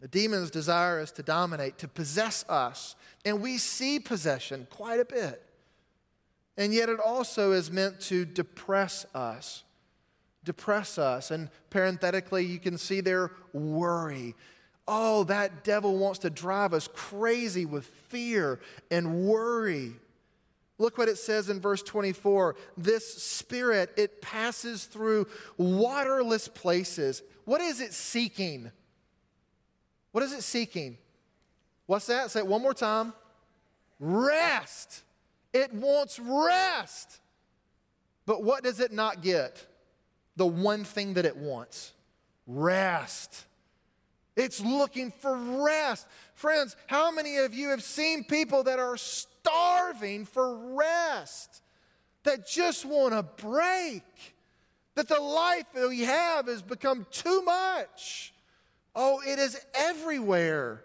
The 0.00 0.08
demon's 0.08 0.50
desire 0.50 1.00
is 1.00 1.10
to 1.12 1.22
dominate, 1.22 1.78
to 1.78 1.88
possess 1.88 2.44
us. 2.48 2.94
And 3.24 3.40
we 3.40 3.58
see 3.58 3.98
possession 3.98 4.68
quite 4.70 5.00
a 5.00 5.04
bit. 5.04 5.42
And 6.56 6.74
yet 6.74 6.88
it 6.88 7.00
also 7.00 7.52
is 7.52 7.70
meant 7.70 8.00
to 8.02 8.24
depress 8.24 9.06
us. 9.14 9.64
Depress 10.44 10.98
us. 10.98 11.30
And 11.30 11.48
parenthetically, 11.70 12.44
you 12.44 12.58
can 12.58 12.78
see 12.78 13.00
their 13.00 13.32
worry 13.52 14.34
Oh, 14.90 15.24
that 15.24 15.64
devil 15.64 15.98
wants 15.98 16.20
to 16.20 16.30
drive 16.30 16.72
us 16.72 16.88
crazy 16.88 17.66
with 17.66 17.84
fear 18.08 18.58
and 18.90 19.26
worry. 19.26 19.92
Look 20.78 20.96
what 20.96 21.08
it 21.08 21.18
says 21.18 21.50
in 21.50 21.60
verse 21.60 21.82
24. 21.82 22.56
This 22.78 23.22
spirit, 23.22 23.92
it 23.98 24.22
passes 24.22 24.86
through 24.86 25.26
waterless 25.58 26.48
places. 26.48 27.22
What 27.44 27.60
is 27.60 27.82
it 27.82 27.92
seeking? 27.92 28.70
What 30.12 30.24
is 30.24 30.32
it 30.32 30.42
seeking? 30.42 30.96
What's 31.84 32.06
that? 32.06 32.30
Say 32.30 32.40
it 32.40 32.46
one 32.46 32.62
more 32.62 32.72
time. 32.72 33.12
Rest. 34.00 35.02
It 35.52 35.74
wants 35.74 36.18
rest. 36.18 37.20
But 38.24 38.42
what 38.42 38.62
does 38.62 38.80
it 38.80 38.92
not 38.92 39.22
get? 39.22 39.66
The 40.36 40.46
one 40.46 40.84
thing 40.84 41.14
that 41.14 41.26
it 41.26 41.36
wants 41.36 41.92
rest. 42.46 43.44
It's 44.38 44.60
looking 44.60 45.10
for 45.10 45.36
rest. 45.36 46.06
Friends, 46.34 46.76
how 46.86 47.10
many 47.10 47.38
of 47.38 47.52
you 47.52 47.70
have 47.70 47.82
seen 47.82 48.22
people 48.22 48.62
that 48.62 48.78
are 48.78 48.96
starving 48.96 50.24
for 50.24 50.76
rest, 50.76 51.60
that 52.22 52.46
just 52.46 52.84
want 52.84 53.14
a 53.14 53.24
break, 53.24 54.04
that 54.94 55.08
the 55.08 55.20
life 55.20 55.66
that 55.74 55.88
we 55.88 56.02
have 56.02 56.46
has 56.46 56.62
become 56.62 57.04
too 57.10 57.42
much? 57.42 58.32
Oh, 58.94 59.20
it 59.26 59.40
is 59.40 59.60
everywhere. 59.74 60.84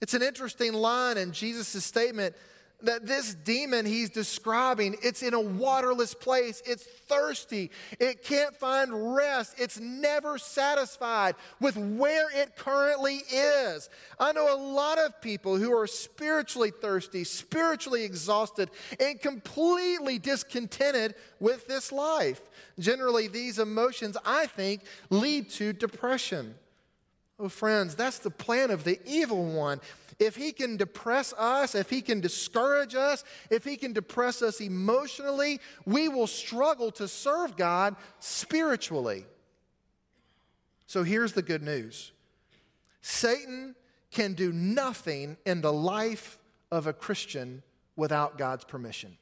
It's 0.00 0.14
an 0.14 0.22
interesting 0.22 0.72
line 0.72 1.16
in 1.16 1.30
Jesus' 1.30 1.84
statement 1.84 2.34
that 2.84 3.06
this 3.06 3.34
demon 3.34 3.86
he's 3.86 4.10
describing 4.10 4.96
it's 5.02 5.22
in 5.22 5.34
a 5.34 5.40
waterless 5.40 6.14
place. 6.14 6.62
It's 6.66 6.84
thirsty. 6.84 7.70
It 7.98 8.22
can't 8.22 8.56
find 8.56 9.14
rest. 9.14 9.54
It's 9.58 9.78
never 9.80 10.38
satisfied 10.38 11.34
with 11.60 11.76
where 11.76 12.28
it 12.34 12.56
currently 12.56 13.22
is. 13.32 13.88
I 14.18 14.32
know 14.32 14.54
a 14.54 14.60
lot 14.60 14.98
of 14.98 15.20
people 15.20 15.56
who 15.56 15.76
are 15.76 15.86
spiritually 15.86 16.70
thirsty 16.70 17.24
spiritually 17.24 18.04
exhausted 18.04 18.70
and 18.98 19.20
completely 19.20 20.18
discontented 20.18 21.14
with 21.38 21.66
this 21.66 21.92
life. 21.92 22.40
Generally 22.78 23.28
these 23.28 23.58
emotions 23.58 24.16
i 24.24 24.46
think 24.46 24.82
lead 25.10 25.50
to 25.50 25.72
depression. 25.72 26.54
Oh, 27.38 27.48
friends, 27.48 27.94
that's 27.94 28.18
the 28.18 28.30
plan 28.30 28.70
of 28.70 28.84
the 28.84 28.98
evil 29.06 29.44
one 29.44 29.80
if 30.20 30.36
he 30.36 30.52
can 30.52 30.76
depress 30.76 31.32
us, 31.32 31.74
if 31.74 31.88
he 31.88 32.02
can 32.02 32.20
discourage 32.20 32.94
us, 32.94 33.24
if 33.48 33.64
he 33.64 33.76
can 33.76 33.94
depress 33.94 34.42
us 34.42 34.60
emotionally, 34.60 35.60
we 35.86 36.08
will 36.08 36.26
struggle 36.26 36.92
to 36.92 37.08
serve 37.08 37.56
God 37.56 37.96
spiritually. 38.20 39.24
So 40.86 41.02
here's 41.02 41.32
the 41.32 41.42
good 41.42 41.62
news 41.62 42.12
Satan 43.00 43.74
can 44.10 44.34
do 44.34 44.52
nothing 44.52 45.38
in 45.46 45.62
the 45.62 45.72
life 45.72 46.38
of 46.70 46.86
a 46.86 46.92
Christian 46.92 47.62
without 47.96 48.36
God's 48.36 48.64
permission. 48.64 49.16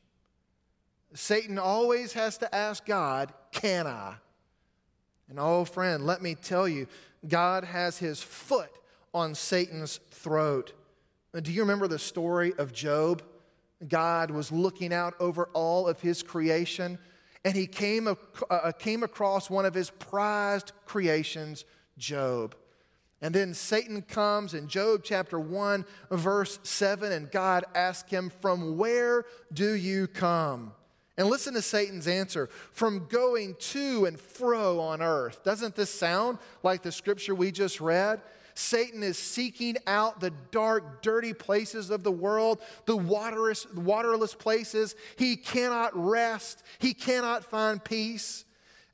Satan 1.14 1.58
always 1.58 2.12
has 2.14 2.38
to 2.38 2.54
ask 2.54 2.84
God, 2.84 3.32
Can 3.52 3.86
I? 3.86 4.14
And 5.28 5.38
oh, 5.38 5.64
friend, 5.64 6.06
let 6.06 6.22
me 6.22 6.34
tell 6.34 6.66
you, 6.66 6.88
God 7.26 7.64
has 7.64 7.98
his 7.98 8.20
foot 8.20 8.70
on 9.14 9.34
Satan's 9.34 10.00
throat. 10.10 10.72
Do 11.42 11.52
you 11.52 11.62
remember 11.62 11.88
the 11.88 11.98
story 11.98 12.52
of 12.58 12.72
Job? 12.72 13.22
God 13.86 14.30
was 14.30 14.50
looking 14.50 14.92
out 14.92 15.14
over 15.20 15.48
all 15.52 15.86
of 15.86 16.00
his 16.00 16.22
creation, 16.22 16.98
and 17.44 17.54
he 17.54 17.66
came, 17.66 18.08
uh, 18.08 18.72
came 18.78 19.02
across 19.02 19.48
one 19.48 19.64
of 19.64 19.74
his 19.74 19.90
prized 19.90 20.72
creations, 20.84 21.64
Job. 21.96 22.56
And 23.20 23.34
then 23.34 23.54
Satan 23.54 24.02
comes 24.02 24.54
in 24.54 24.68
Job 24.68 25.02
chapter 25.04 25.38
1, 25.38 25.84
verse 26.10 26.58
7, 26.62 27.12
and 27.12 27.30
God 27.30 27.64
asks 27.74 28.10
him, 28.10 28.30
From 28.40 28.76
where 28.76 29.24
do 29.52 29.72
you 29.72 30.06
come? 30.06 30.72
And 31.16 31.28
listen 31.28 31.54
to 31.54 31.62
Satan's 31.62 32.06
answer 32.06 32.48
from 32.72 33.06
going 33.08 33.56
to 33.58 34.06
and 34.06 34.18
fro 34.18 34.78
on 34.78 35.02
earth. 35.02 35.42
Doesn't 35.42 35.74
this 35.74 35.90
sound 35.90 36.38
like 36.62 36.82
the 36.82 36.92
scripture 36.92 37.34
we 37.34 37.50
just 37.50 37.80
read? 37.80 38.20
Satan 38.58 39.04
is 39.04 39.16
seeking 39.16 39.76
out 39.86 40.18
the 40.18 40.32
dark, 40.50 41.00
dirty 41.00 41.32
places 41.32 41.90
of 41.90 42.02
the 42.02 42.10
world, 42.10 42.60
the 42.86 42.96
waterless, 42.96 43.72
waterless 43.72 44.34
places. 44.34 44.96
He 45.16 45.36
cannot 45.36 45.92
rest, 45.94 46.64
he 46.80 46.92
cannot 46.92 47.44
find 47.44 47.82
peace. 47.82 48.44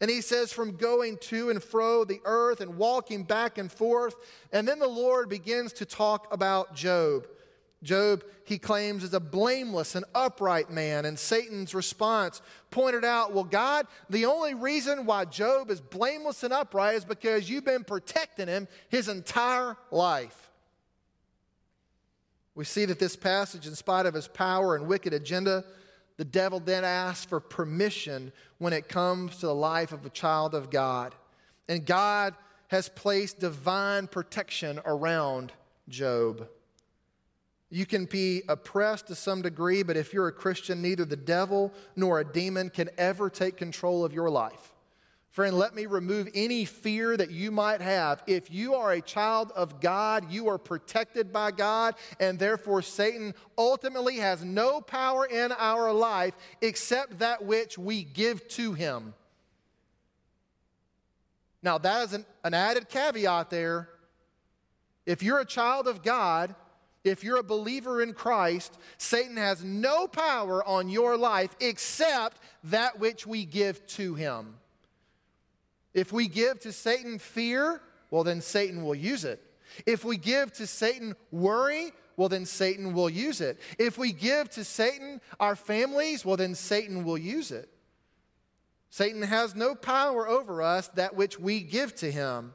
And 0.00 0.10
he 0.10 0.20
says, 0.20 0.52
from 0.52 0.76
going 0.76 1.16
to 1.22 1.48
and 1.48 1.62
fro 1.62 2.04
the 2.04 2.20
earth 2.26 2.60
and 2.60 2.76
walking 2.76 3.22
back 3.22 3.56
and 3.56 3.72
forth. 3.72 4.16
And 4.52 4.68
then 4.68 4.78
the 4.78 4.86
Lord 4.88 5.30
begins 5.30 5.72
to 5.74 5.86
talk 5.86 6.30
about 6.30 6.74
Job. 6.74 7.26
Job, 7.84 8.24
he 8.44 8.58
claims, 8.58 9.04
is 9.04 9.14
a 9.14 9.20
blameless 9.20 9.94
and 9.94 10.04
upright 10.14 10.70
man. 10.70 11.04
And 11.04 11.18
Satan's 11.18 11.74
response 11.74 12.42
pointed 12.70 13.04
out, 13.04 13.32
Well, 13.32 13.44
God, 13.44 13.86
the 14.10 14.26
only 14.26 14.54
reason 14.54 15.06
why 15.06 15.26
Job 15.26 15.70
is 15.70 15.80
blameless 15.80 16.42
and 16.42 16.52
upright 16.52 16.96
is 16.96 17.04
because 17.04 17.48
you've 17.48 17.64
been 17.64 17.84
protecting 17.84 18.48
him 18.48 18.66
his 18.88 19.08
entire 19.08 19.76
life. 19.90 20.50
We 22.54 22.64
see 22.64 22.84
that 22.86 22.98
this 22.98 23.16
passage, 23.16 23.66
in 23.66 23.74
spite 23.74 24.06
of 24.06 24.14
his 24.14 24.28
power 24.28 24.76
and 24.76 24.86
wicked 24.86 25.12
agenda, 25.12 25.64
the 26.16 26.24
devil 26.24 26.60
then 26.60 26.84
asks 26.84 27.26
for 27.26 27.40
permission 27.40 28.32
when 28.58 28.72
it 28.72 28.88
comes 28.88 29.36
to 29.38 29.46
the 29.46 29.54
life 29.54 29.92
of 29.92 30.06
a 30.06 30.10
child 30.10 30.54
of 30.54 30.70
God. 30.70 31.14
And 31.68 31.84
God 31.84 32.34
has 32.68 32.88
placed 32.88 33.40
divine 33.40 34.06
protection 34.06 34.80
around 34.84 35.52
Job. 35.88 36.48
You 37.74 37.86
can 37.86 38.04
be 38.04 38.42
oppressed 38.48 39.08
to 39.08 39.16
some 39.16 39.42
degree, 39.42 39.82
but 39.82 39.96
if 39.96 40.12
you're 40.12 40.28
a 40.28 40.32
Christian, 40.32 40.80
neither 40.80 41.04
the 41.04 41.16
devil 41.16 41.74
nor 41.96 42.20
a 42.20 42.24
demon 42.24 42.70
can 42.70 42.88
ever 42.96 43.28
take 43.28 43.56
control 43.56 44.04
of 44.04 44.12
your 44.12 44.30
life. 44.30 44.72
Friend, 45.30 45.58
let 45.58 45.74
me 45.74 45.86
remove 45.86 46.28
any 46.36 46.66
fear 46.66 47.16
that 47.16 47.32
you 47.32 47.50
might 47.50 47.80
have. 47.80 48.22
If 48.28 48.48
you 48.48 48.76
are 48.76 48.92
a 48.92 49.00
child 49.00 49.50
of 49.56 49.80
God, 49.80 50.30
you 50.30 50.46
are 50.46 50.56
protected 50.56 51.32
by 51.32 51.50
God, 51.50 51.96
and 52.20 52.38
therefore 52.38 52.80
Satan 52.80 53.34
ultimately 53.58 54.18
has 54.18 54.44
no 54.44 54.80
power 54.80 55.26
in 55.26 55.50
our 55.50 55.92
life 55.92 56.34
except 56.60 57.18
that 57.18 57.44
which 57.44 57.76
we 57.76 58.04
give 58.04 58.46
to 58.50 58.74
him. 58.74 59.14
Now, 61.60 61.78
that 61.78 62.04
is 62.04 62.12
an, 62.12 62.24
an 62.44 62.54
added 62.54 62.88
caveat 62.88 63.50
there. 63.50 63.88
If 65.06 65.24
you're 65.24 65.40
a 65.40 65.44
child 65.44 65.88
of 65.88 66.04
God, 66.04 66.54
if 67.04 67.22
you're 67.22 67.38
a 67.38 67.44
believer 67.44 68.00
in 68.00 68.14
Christ, 68.14 68.78
Satan 68.96 69.36
has 69.36 69.62
no 69.62 70.08
power 70.08 70.64
on 70.64 70.88
your 70.88 71.16
life 71.16 71.54
except 71.60 72.38
that 72.64 72.98
which 72.98 73.26
we 73.26 73.44
give 73.44 73.86
to 73.88 74.14
him. 74.14 74.54
If 75.92 76.12
we 76.12 76.26
give 76.26 76.58
to 76.60 76.72
Satan 76.72 77.18
fear, 77.18 77.80
well, 78.10 78.24
then 78.24 78.40
Satan 78.40 78.82
will 78.82 78.94
use 78.94 79.24
it. 79.24 79.40
If 79.86 80.04
we 80.04 80.16
give 80.16 80.52
to 80.54 80.66
Satan 80.66 81.14
worry, 81.30 81.92
well, 82.16 82.28
then 82.28 82.46
Satan 82.46 82.94
will 82.94 83.10
use 83.10 83.40
it. 83.40 83.60
If 83.78 83.98
we 83.98 84.12
give 84.12 84.48
to 84.50 84.64
Satan 84.64 85.20
our 85.38 85.56
families, 85.56 86.24
well, 86.24 86.36
then 86.36 86.54
Satan 86.54 87.04
will 87.04 87.18
use 87.18 87.50
it. 87.50 87.68
Satan 88.90 89.22
has 89.22 89.54
no 89.54 89.74
power 89.74 90.28
over 90.28 90.62
us 90.62 90.88
that 90.88 91.16
which 91.16 91.38
we 91.38 91.60
give 91.60 91.94
to 91.96 92.10
him. 92.10 92.54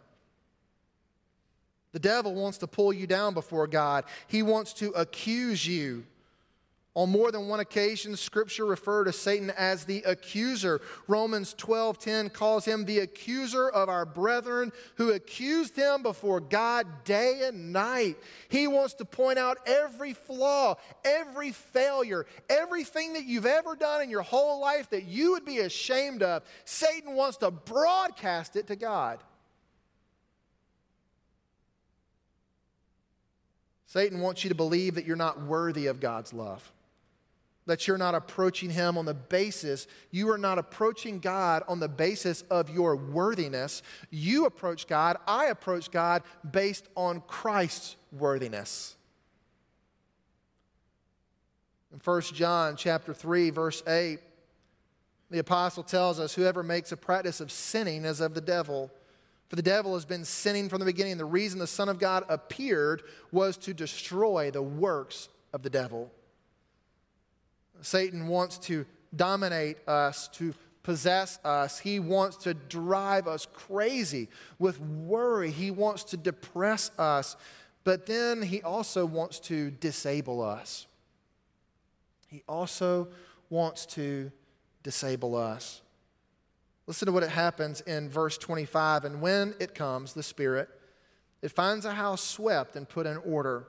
The 1.92 2.00
devil 2.00 2.36
wants 2.36 2.60
to 2.60 2.68
pull 2.68 2.94
you 2.94 3.08
down 3.08 3.34
before 3.34 3.68
God. 3.68 4.06
He 4.28 4.44
wants 4.44 4.74
to 4.74 4.92
accuse 4.92 5.66
you. 5.66 6.06
On 6.96 7.10
more 7.10 7.32
than 7.32 7.48
one 7.48 7.60
occasion, 7.60 8.18
Scripture 8.18 8.66
referred 8.66 9.06
to 9.06 9.14
Satan 9.14 9.52
as 9.52 9.86
the 9.86 10.02
accuser. 10.04 10.82
Romans 11.08 11.54
12:10 11.54 12.30
calls 12.30 12.66
him 12.66 12.84
the 12.84 13.00
accuser 13.00 13.70
of 13.70 13.90
our 13.90 14.06
brethren 14.06 14.74
who 14.96 15.12
accused 15.12 15.76
him 15.76 16.02
before 16.02 16.42
God 16.42 17.06
day 17.06 17.44
and 17.48 17.72
night. 17.72 18.18
He 18.50 18.68
wants 18.68 18.96
to 18.96 19.06
point 19.06 19.38
out 19.38 19.60
every 19.68 20.14
flaw, 20.14 20.76
every 21.06 21.52
failure, 21.52 22.26
everything 22.50 23.14
that 23.14 23.24
you've 23.24 23.46
ever 23.46 23.76
done 23.76 24.02
in 24.02 24.10
your 24.10 24.24
whole 24.24 24.60
life 24.60 24.90
that 24.90 25.04
you 25.04 25.32
would 25.32 25.46
be 25.46 25.60
ashamed 25.60 26.24
of. 26.24 26.44
Satan 26.66 27.14
wants 27.14 27.38
to 27.38 27.52
broadcast 27.52 28.56
it 28.56 28.68
to 28.68 28.76
God. 28.76 29.24
Satan 33.90 34.20
wants 34.20 34.44
you 34.44 34.50
to 34.50 34.56
believe 34.56 34.94
that 34.94 35.06
you're 35.06 35.16
not 35.16 35.42
worthy 35.42 35.88
of 35.88 36.00
God's 36.00 36.32
love, 36.32 36.72
that 37.66 37.88
you're 37.88 37.98
not 37.98 38.14
approaching 38.14 38.70
Him 38.70 39.00
on 39.00 39.06
the 39.06 39.16
basis, 39.16 39.88
you 40.12 40.30
are 40.30 40.38
not 40.38 40.60
approaching 40.60 41.20
God 41.20 41.64
on 41.68 41.80
the 41.80 41.88
basis 41.88 42.44
of 42.52 42.70
your 42.70 42.96
worthiness. 42.96 43.82
You 44.12 44.46
approach 44.46 44.86
God, 44.86 45.18
I 45.28 45.46
approach 45.46 45.90
God 45.90 46.22
based 46.52 46.88
on 46.94 47.22
Christ's 47.22 47.96
worthiness. 48.12 48.96
In 51.92 52.00
1 52.04 52.22
John 52.22 52.76
chapter 52.76 53.12
3 53.12 53.50
verse 53.50 53.82
8 53.88 54.20
the 55.32 55.40
apostle 55.40 55.82
tells 55.82 56.20
us 56.20 56.36
whoever 56.36 56.62
makes 56.62 56.92
a 56.92 56.98
practice 56.98 57.42
of 57.42 57.52
sinning 57.52 58.06
is 58.06 58.22
of 58.22 58.36
the 58.36 58.42
devil 58.42 58.92
for 59.50 59.56
the 59.56 59.62
devil 59.64 59.96
has 59.96 60.06
been 60.06 60.24
sinning 60.24 60.70
from 60.70 60.80
the 60.80 60.86
beginning. 60.86 61.18
The 61.18 61.26
reason 61.26 61.58
the 61.58 61.68
Son 61.68 61.90
of 61.90 61.98
God 61.98 62.24
appeared 62.30 63.04
was 63.32 63.58
to 63.58 63.74
destroy 63.74 64.52
the 64.52 64.62
works 64.62 65.28
of 65.54 65.64
the 65.64 65.70
devil. 65.70 66.12
Satan 67.82 68.28
wants 68.28 68.60
to 68.60 68.86
dominate 69.16 69.78
us, 69.88 70.28
to 70.30 70.54
possess 70.84 71.40
us. 71.44 71.80
He 71.80 72.00
wants 72.00 72.38
to 72.38 72.54
drive 72.54 73.28
us 73.28 73.48
crazy 73.52 74.28
with 74.60 74.80
worry. 74.80 75.50
He 75.50 75.72
wants 75.72 76.04
to 76.06 76.18
depress 76.18 76.92
us. 77.00 77.36
But 77.84 78.06
then 78.06 78.44
he 78.44 78.62
also 78.62 79.06
wants 79.06 79.40
to 79.42 79.72
disable 79.72 80.42
us. 80.42 80.86
He 82.28 82.44
also 82.48 83.08
wants 83.50 83.88
to 83.88 84.32
disable 84.84 85.36
us. 85.36 85.82
Listen 86.90 87.06
to 87.06 87.12
what 87.12 87.22
it 87.22 87.30
happens 87.30 87.82
in 87.82 88.10
verse 88.10 88.36
25. 88.40 89.06
And 89.06 89.22
when 89.22 89.54
it 89.60 89.76
comes, 89.76 90.14
the 90.14 90.24
Spirit, 90.24 90.70
it 91.44 91.52
finds 91.52 91.86
a 91.86 91.94
house 91.94 92.20
swept 92.20 92.76
and 92.76 92.90
put 92.90 93.06
in 93.06 93.18
order. 93.18 93.68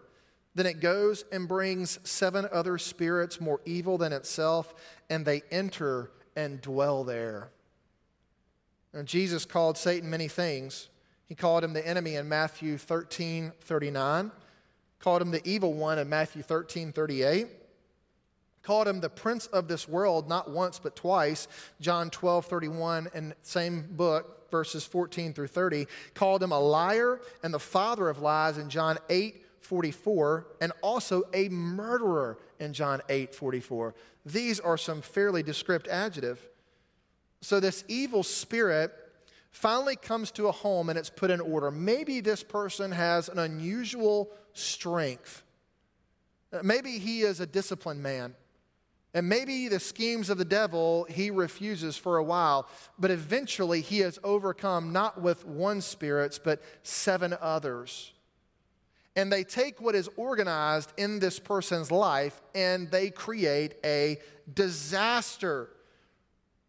Then 0.55 0.65
it 0.65 0.81
goes 0.81 1.27
and 1.31 1.47
brings 1.47 1.99
seven 2.03 2.49
other 2.51 2.79
spirits 2.79 3.39
more 3.39 3.61
evil 3.67 3.99
than 3.99 4.15
itself, 4.15 4.73
and 5.11 5.27
they 5.27 5.43
enter 5.51 6.11
and 6.35 6.63
dwell 6.63 7.05
there. 7.05 7.51
And 8.95 9.07
Jesus 9.07 9.45
called 9.45 9.77
Satan 9.77 10.09
many 10.09 10.27
things. 10.27 10.89
He 11.29 11.35
called 11.35 11.63
him 11.63 11.75
the 11.75 11.87
enemy 11.87 12.15
in 12.15 12.27
Matthew 12.27 12.79
13 12.79 13.53
39, 13.61 14.33
called 14.99 15.21
him 15.21 15.31
the 15.31 15.47
evil 15.47 15.75
one 15.75 15.99
in 15.99 16.09
Matthew 16.09 16.43
13 16.43 16.91
38. 16.91 17.49
Called 18.63 18.89
him 18.89 19.01
the 19.01 19.09
prince 19.09 19.47
of 19.47 19.69
this 19.69 19.89
world 19.89 20.29
not 20.29 20.51
once 20.51 20.79
but 20.79 20.97
twice. 20.97 21.49
John 21.81 22.11
12 22.11 22.47
31 22.47 23.09
and 23.15 23.35
same 23.43 23.87
book 23.91 24.51
verses 24.51 24.85
14 24.85 25.33
through 25.33 25.47
30 25.47 25.87
called 26.13 26.43
him 26.43 26.51
a 26.51 26.59
liar 26.59 27.21
and 27.45 27.55
the 27.55 27.61
father 27.61 28.09
of 28.09 28.19
lies 28.19 28.59
in 28.59 28.69
john 28.69 28.99
8 29.09 29.41
44 29.61 30.49
and 30.61 30.73
also 30.83 31.23
a 31.33 31.49
murderer 31.51 32.37
in 32.59 32.73
john 32.73 33.01
8 33.09 33.33
44 33.33 33.95
these 34.25 34.61
are 34.61 34.77
some 34.77 35.01
fairly 35.01 35.43
descriptive 35.43 35.93
adjective. 35.93 36.49
So 37.41 37.59
this 37.59 37.85
evil 37.89 38.23
spirit 38.23 38.93
finally 39.51 39.97
comes 39.97 40.31
to 40.33 40.49
a 40.49 40.53
home 40.53 40.91
and 40.91 40.99
it's 40.99 41.11
put 41.11 41.31
in 41.31 41.41
order. 41.41 41.71
Maybe 41.71 42.21
this 42.21 42.43
person 42.43 42.93
has 42.93 43.29
an 43.29 43.39
unusual 43.39 44.31
strength. 44.53 45.43
Maybe 46.63 46.99
he 46.99 47.23
is 47.23 47.41
a 47.41 47.47
disciplined 47.47 48.03
man 48.03 48.35
and 49.13 49.29
maybe 49.29 49.67
the 49.69 49.81
schemes 49.81 50.31
of 50.31 50.39
the 50.39 50.45
devil 50.45 51.05
he 51.09 51.31
refuses 51.31 51.97
for 51.97 52.17
a 52.17 52.23
while, 52.23 52.69
but 52.99 53.11
eventually 53.11 53.81
he 53.81 54.03
is 54.03 54.21
overcome 54.23 54.93
not 54.93 55.21
with 55.21 55.45
one 55.45 55.81
spirits, 55.81 56.39
but 56.39 56.63
seven 56.85 57.37
others. 57.41 58.13
And 59.17 59.33
they 59.33 59.43
take 59.43 59.81
what 59.81 59.97
is 59.97 60.09
organized 60.17 60.93
in 60.97 61.19
this 61.19 61.41
person's 61.41 61.91
life 61.91 62.41
and 62.55 62.89
they 62.91 63.11
create 63.11 63.75
a 63.85 64.19
disaster. 64.55 65.71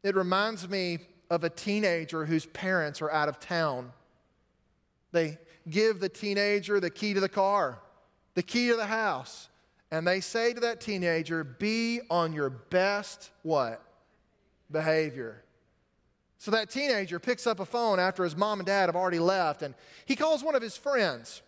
It 0.03 0.15
reminds 0.15 0.67
me 0.67 0.99
of 1.29 1.43
a 1.43 1.49
teenager 1.49 2.25
whose 2.25 2.47
parents 2.47 3.01
are 3.03 3.11
out 3.11 3.29
of 3.29 3.39
town. 3.39 3.91
They 5.11 5.37
give 5.69 5.99
the 5.99 6.09
teenager 6.09 6.79
the 6.79 6.89
key 6.89 7.13
to 7.13 7.19
the 7.19 7.29
car, 7.29 7.79
the 8.33 8.41
key 8.41 8.69
to 8.69 8.75
the 8.75 8.87
house 8.87 9.47
and 9.91 10.07
they 10.07 10.21
say 10.21 10.53
to 10.53 10.61
that 10.61 10.79
teenager, 10.79 11.43
be 11.43 11.99
on 12.09 12.31
your 12.31 12.49
best 12.49 13.29
what? 13.43 13.83
Behavior. 14.71 15.43
So 16.37 16.49
that 16.51 16.69
teenager 16.71 17.19
picks 17.19 17.45
up 17.45 17.59
a 17.59 17.65
phone 17.65 17.99
after 17.99 18.23
his 18.23 18.35
mom 18.35 18.59
and 18.59 18.65
dad 18.65 18.87
have 18.87 18.95
already 18.95 19.19
left 19.19 19.61
and 19.61 19.75
he 20.05 20.15
calls 20.15 20.43
one 20.43 20.55
of 20.55 20.61
his 20.61 20.77
friends. 20.77 21.41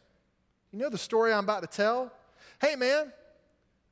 You 0.71 0.79
know 0.79 0.89
the 0.89 0.97
story 0.97 1.31
I'm 1.31 1.45
about 1.45 1.61
to 1.61 1.67
tell? 1.67 2.11
Hey 2.61 2.75
man, 2.75 3.11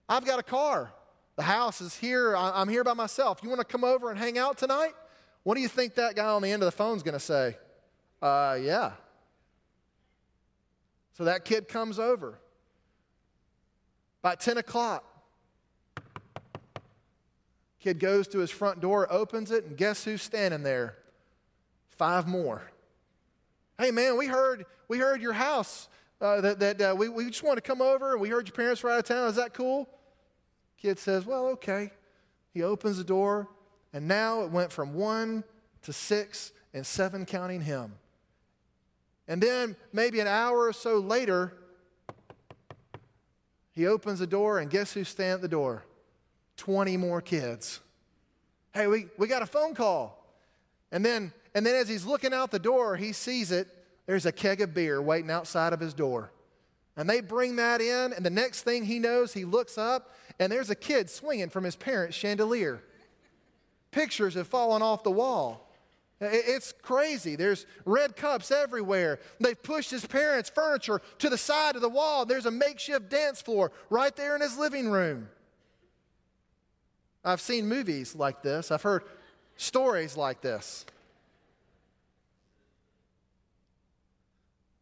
I've 0.07 0.25
got 0.25 0.37
a 0.37 0.43
car. 0.43 0.91
The 1.37 1.43
house 1.43 1.79
is 1.79 1.97
here. 1.97 2.35
I'm 2.35 2.67
here 2.67 2.83
by 2.83 2.93
myself. 2.93 3.39
You 3.41 3.49
want 3.49 3.61
to 3.61 3.65
come 3.65 3.83
over 3.83 4.11
and 4.11 4.19
hang 4.19 4.37
out 4.37 4.57
tonight? 4.57 4.93
What 5.43 5.55
do 5.55 5.61
you 5.61 5.69
think 5.69 5.95
that 5.95 6.15
guy 6.15 6.27
on 6.27 6.41
the 6.41 6.51
end 6.51 6.61
of 6.61 6.67
the 6.67 6.71
phone 6.71 6.97
is 6.97 7.03
going 7.03 7.13
to 7.13 7.19
say? 7.19 7.57
Uh, 8.21 8.57
yeah. 8.61 8.91
So 11.13 11.23
that 11.23 11.45
kid 11.45 11.67
comes 11.67 11.97
over. 11.97 12.39
About 14.23 14.39
10 14.39 14.57
o'clock, 14.57 15.03
kid 17.79 17.99
goes 17.99 18.27
to 18.29 18.39
his 18.39 18.51
front 18.51 18.79
door, 18.79 19.11
opens 19.11 19.49
it, 19.51 19.65
and 19.65 19.75
guess 19.75 20.03
who's 20.03 20.21
standing 20.21 20.63
there? 20.63 20.95
Five 21.89 22.27
more. 22.27 22.71
Hey 23.79 23.89
man, 23.91 24.17
we 24.17 24.27
heard 24.27 24.65
we 24.87 24.99
heard 24.99 25.21
your 25.21 25.33
house 25.33 25.89
uh, 26.21 26.39
that, 26.41 26.59
that 26.59 26.81
uh, 26.81 26.95
we, 26.95 27.09
we 27.09 27.25
just 27.25 27.41
want 27.41 27.57
to 27.57 27.61
come 27.61 27.81
over 27.81 28.11
and 28.11 28.21
we 28.21 28.29
heard 28.29 28.47
your 28.47 28.55
parents 28.55 28.83
were 28.83 28.91
out 28.91 28.99
of 28.99 29.05
town. 29.05 29.27
Is 29.27 29.37
that 29.37 29.53
cool? 29.53 29.89
Kid 30.77 30.99
says, 30.99 31.25
Well, 31.25 31.47
okay. 31.47 31.91
He 32.53 32.63
opens 32.63 32.97
the 32.97 33.03
door, 33.03 33.47
and 33.93 34.07
now 34.07 34.41
it 34.41 34.51
went 34.51 34.71
from 34.71 34.93
one 34.93 35.43
to 35.83 35.93
six 35.93 36.51
and 36.73 36.85
seven 36.85 37.25
counting 37.25 37.61
him. 37.61 37.93
And 39.27 39.41
then 39.41 39.75
maybe 39.93 40.19
an 40.19 40.27
hour 40.27 40.65
or 40.67 40.73
so 40.73 40.99
later, 40.99 41.53
he 43.73 43.87
opens 43.87 44.19
the 44.19 44.27
door, 44.27 44.59
and 44.59 44.69
guess 44.69 44.93
who's 44.93 45.07
standing 45.07 45.35
at 45.35 45.41
the 45.41 45.47
door? 45.47 45.83
20 46.57 46.97
more 46.97 47.21
kids. 47.21 47.79
Hey, 48.73 48.87
we, 48.87 49.07
we 49.17 49.27
got 49.27 49.41
a 49.41 49.45
phone 49.45 49.73
call. 49.73 50.25
And 50.91 51.05
then, 51.05 51.31
and 51.55 51.65
then 51.65 51.75
as 51.75 51.87
he's 51.87 52.05
looking 52.05 52.33
out 52.33 52.51
the 52.51 52.59
door, 52.59 52.95
he 52.95 53.13
sees 53.13 53.51
it. 53.51 53.67
There's 54.05 54.25
a 54.25 54.31
keg 54.31 54.61
of 54.61 54.73
beer 54.73 55.01
waiting 55.01 55.31
outside 55.31 55.73
of 55.73 55.79
his 55.79 55.93
door. 55.93 56.31
And 56.97 57.09
they 57.09 57.21
bring 57.21 57.55
that 57.55 57.81
in, 57.81 58.13
and 58.13 58.25
the 58.25 58.29
next 58.29 58.63
thing 58.63 58.85
he 58.85 58.99
knows, 58.99 59.33
he 59.33 59.45
looks 59.45 59.77
up, 59.77 60.13
and 60.39 60.51
there's 60.51 60.69
a 60.69 60.75
kid 60.75 61.09
swinging 61.09 61.49
from 61.49 61.63
his 61.63 61.75
parents' 61.75 62.17
chandelier. 62.17 62.83
Pictures 63.91 64.33
have 64.33 64.47
fallen 64.47 64.81
off 64.81 65.03
the 65.03 65.11
wall. 65.11 65.70
It's 66.21 66.71
crazy. 66.83 67.35
There's 67.35 67.65
red 67.83 68.15
cups 68.15 68.51
everywhere. 68.51 69.19
They've 69.39 69.61
pushed 69.61 69.89
his 69.89 70.05
parents' 70.05 70.51
furniture 70.51 71.01
to 71.17 71.29
the 71.29 71.37
side 71.37 71.75
of 71.75 71.81
the 71.81 71.89
wall. 71.89 72.25
There's 72.25 72.45
a 72.45 72.51
makeshift 72.51 73.09
dance 73.09 73.41
floor 73.41 73.71
right 73.89 74.15
there 74.15 74.35
in 74.35 74.41
his 74.41 74.55
living 74.55 74.91
room. 74.91 75.29
I've 77.25 77.41
seen 77.41 77.67
movies 77.67 78.15
like 78.15 78.43
this, 78.43 78.71
I've 78.71 78.81
heard 78.83 79.03
stories 79.57 80.15
like 80.15 80.41
this. 80.41 80.85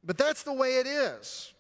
But 0.03 0.17
that's 0.17 0.43
the 0.43 0.53
way 0.53 0.75
it 0.75 0.87
is. 0.87 1.53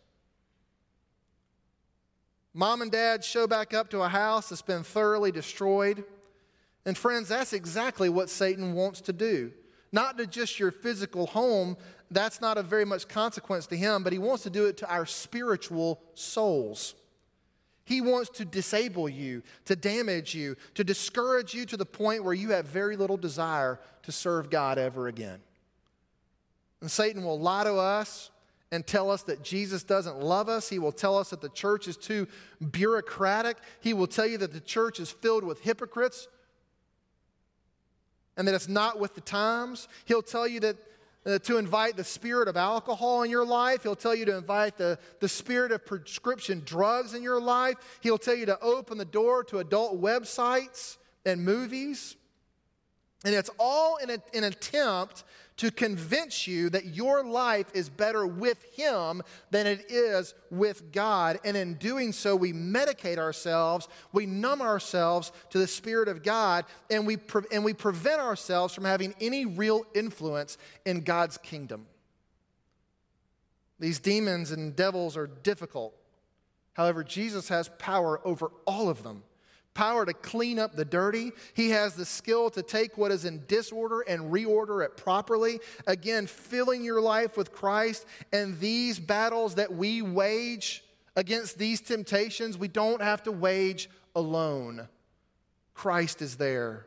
Mom 2.53 2.81
and 2.81 2.91
dad 2.91 3.23
show 3.23 3.47
back 3.47 3.73
up 3.73 3.89
to 3.91 4.01
a 4.01 4.09
house 4.09 4.49
that's 4.49 4.61
been 4.61 4.83
thoroughly 4.83 5.31
destroyed. 5.31 6.03
And 6.85 6.97
friends, 6.97 7.29
that's 7.29 7.53
exactly 7.53 8.09
what 8.09 8.29
Satan 8.29 8.73
wants 8.73 9.01
to 9.01 9.13
do 9.13 9.51
not 9.91 10.17
to 10.17 10.27
just 10.27 10.59
your 10.59 10.71
physical 10.71 11.27
home, 11.27 11.77
that's 12.11 12.41
not 12.41 12.57
of 12.57 12.65
very 12.65 12.85
much 12.85 13.07
consequence 13.07 13.67
to 13.67 13.77
him, 13.77 14.03
but 14.03 14.13
he 14.13 14.19
wants 14.19 14.43
to 14.43 14.49
do 14.49 14.65
it 14.65 14.77
to 14.77 14.91
our 14.91 15.05
spiritual 15.05 16.01
souls. 16.15 16.95
He 17.85 18.01
wants 18.01 18.29
to 18.31 18.45
disable 18.45 19.09
you, 19.09 19.41
to 19.65 19.75
damage 19.75 20.35
you, 20.35 20.55
to 20.75 20.83
discourage 20.83 21.53
you 21.53 21.65
to 21.65 21.77
the 21.77 21.85
point 21.85 22.23
where 22.23 22.33
you 22.33 22.51
have 22.51 22.65
very 22.65 22.95
little 22.95 23.17
desire 23.17 23.79
to 24.03 24.11
serve 24.11 24.49
God 24.51 24.77
ever 24.77 25.07
again. 25.07 25.39
And 26.81 26.89
Satan 26.89 27.23
will 27.23 27.39
lie 27.39 27.63
to 27.63 27.73
us 27.75 28.29
and 28.71 28.85
tell 28.85 29.09
us 29.09 29.23
that 29.23 29.43
Jesus 29.43 29.83
doesn't 29.83 30.19
love 30.19 30.49
us. 30.49 30.69
He 30.69 30.77
will 30.77 30.91
tell 30.91 31.17
us 31.17 31.31
that 31.31 31.41
the 31.41 31.49
church 31.49 31.87
is 31.87 31.97
too 31.97 32.27
bureaucratic. 32.71 33.57
He 33.79 33.93
will 33.93 34.07
tell 34.07 34.27
you 34.27 34.37
that 34.37 34.53
the 34.53 34.59
church 34.59 34.99
is 34.99 35.09
filled 35.09 35.43
with 35.43 35.61
hypocrites 35.61 36.27
and 38.39 38.47
that 38.47 38.55
it's 38.55 38.69
not 38.69 38.99
with 38.99 39.15
the 39.15 39.21
times. 39.21 39.89
He'll 40.05 40.21
tell 40.21 40.47
you 40.47 40.61
that 40.61 40.77
uh, 41.25 41.39
to 41.39 41.57
invite 41.57 41.97
the 41.97 42.05
spirit 42.05 42.47
of 42.47 42.55
alcohol 42.55 43.23
in 43.23 43.29
your 43.29 43.45
life. 43.45 43.83
He'll 43.83 43.97
tell 43.97 44.15
you 44.15 44.23
to 44.23 44.37
invite 44.37 44.77
the, 44.77 44.97
the 45.19 45.27
spirit 45.27 45.73
of 45.73 45.85
prescription 45.85 46.61
drugs 46.65 47.13
in 47.13 47.21
your 47.21 47.41
life. 47.41 47.75
He'll 47.99 48.17
tell 48.17 48.35
you 48.35 48.45
to 48.45 48.57
open 48.61 48.97
the 48.97 49.03
door 49.03 49.43
to 49.43 49.59
adult 49.59 50.01
websites 50.01 50.95
and 51.25 51.43
movies. 51.43 52.15
And 53.25 53.35
it's 53.35 53.49
all 53.59 53.97
in 53.97 54.09
a, 54.09 54.17
an 54.33 54.45
attempt 54.45 55.23
to 55.57 55.71
convince 55.71 56.47
you 56.47 56.69
that 56.69 56.85
your 56.85 57.21
life 57.21 57.67
is 57.73 57.89
better 57.89 58.25
with 58.25 58.63
Him 58.75 59.21
than 59.51 59.67
it 59.67 59.91
is 59.91 60.33
with 60.49 60.93
God. 60.93 61.37
And 61.43 61.57
in 61.57 61.73
doing 61.73 62.13
so, 62.13 62.33
we 62.33 62.53
medicate 62.53 63.17
ourselves, 63.17 63.89
we 64.13 64.25
numb 64.25 64.61
ourselves 64.61 65.33
to 65.49 65.57
the 65.57 65.67
Spirit 65.67 66.07
of 66.07 66.23
God, 66.23 66.63
and 66.89 67.05
we, 67.05 67.17
pre- 67.17 67.43
and 67.51 67.65
we 67.65 67.73
prevent 67.73 68.21
ourselves 68.21 68.73
from 68.73 68.85
having 68.85 69.13
any 69.19 69.45
real 69.45 69.85
influence 69.93 70.57
in 70.85 71.01
God's 71.01 71.37
kingdom. 71.37 71.87
These 73.81 73.99
demons 73.99 74.51
and 74.51 74.73
devils 74.77 75.17
are 75.17 75.27
difficult. 75.27 75.93
However, 76.71 77.03
Jesus 77.03 77.49
has 77.49 77.69
power 77.79 78.25
over 78.25 78.51
all 78.65 78.87
of 78.87 79.03
them 79.03 79.23
power 79.73 80.05
to 80.05 80.13
clean 80.13 80.59
up 80.59 80.75
the 80.75 80.85
dirty. 80.85 81.31
He 81.53 81.69
has 81.69 81.95
the 81.95 82.05
skill 82.05 82.49
to 82.51 82.61
take 82.61 82.97
what 82.97 83.11
is 83.11 83.25
in 83.25 83.43
disorder 83.47 84.01
and 84.01 84.31
reorder 84.31 84.83
it 84.83 84.97
properly. 84.97 85.59
Again, 85.87 86.27
filling 86.27 86.83
your 86.83 87.01
life 87.01 87.37
with 87.37 87.51
Christ. 87.51 88.05
And 88.33 88.59
these 88.59 88.99
battles 88.99 89.55
that 89.55 89.73
we 89.73 90.01
wage 90.01 90.83
against 91.15 91.57
these 91.57 91.81
temptations, 91.81 92.57
we 92.57 92.67
don't 92.67 93.01
have 93.01 93.23
to 93.23 93.31
wage 93.31 93.89
alone. 94.15 94.87
Christ 95.73 96.21
is 96.21 96.35
there. 96.35 96.85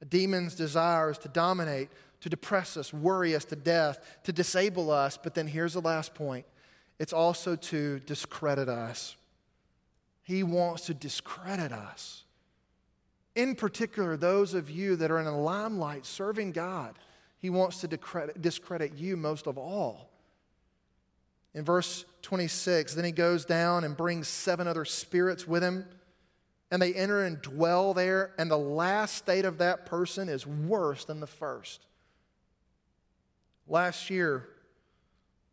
A 0.00 0.04
demon's 0.04 0.54
desire 0.54 1.10
is 1.10 1.18
to 1.18 1.28
dominate, 1.28 1.88
to 2.20 2.28
depress 2.28 2.76
us, 2.76 2.92
worry 2.92 3.34
us 3.34 3.44
to 3.46 3.56
death, 3.56 3.98
to 4.24 4.32
disable 4.32 4.90
us. 4.90 5.18
But 5.20 5.34
then 5.34 5.46
here's 5.46 5.72
the 5.72 5.80
last 5.80 6.14
point 6.14 6.46
it's 6.98 7.12
also 7.12 7.56
to 7.56 8.00
discredit 8.00 8.68
us. 8.68 9.16
He 10.24 10.42
wants 10.42 10.86
to 10.86 10.94
discredit 10.94 11.70
us. 11.70 12.24
In 13.36 13.54
particular, 13.54 14.16
those 14.16 14.54
of 14.54 14.70
you 14.70 14.96
that 14.96 15.10
are 15.10 15.18
in 15.18 15.26
the 15.26 15.32
limelight 15.32 16.06
serving 16.06 16.52
God, 16.52 16.98
He 17.38 17.50
wants 17.50 17.80
to 17.82 17.88
discredit 18.40 18.94
you 18.96 19.16
most 19.16 19.46
of 19.46 19.56
all. 19.56 20.10
In 21.54 21.64
verse 21.64 22.04
26, 22.22 22.94
then 22.94 23.04
he 23.04 23.12
goes 23.12 23.44
down 23.44 23.84
and 23.84 23.96
brings 23.96 24.26
seven 24.26 24.66
other 24.66 24.84
spirits 24.84 25.46
with 25.46 25.62
him, 25.62 25.86
and 26.70 26.82
they 26.82 26.92
enter 26.92 27.22
and 27.22 27.40
dwell 27.40 27.94
there, 27.94 28.32
and 28.38 28.50
the 28.50 28.58
last 28.58 29.14
state 29.14 29.44
of 29.44 29.58
that 29.58 29.86
person 29.86 30.28
is 30.28 30.46
worse 30.46 31.04
than 31.04 31.20
the 31.20 31.28
first. 31.28 31.86
Last 33.68 34.10
year, 34.10 34.48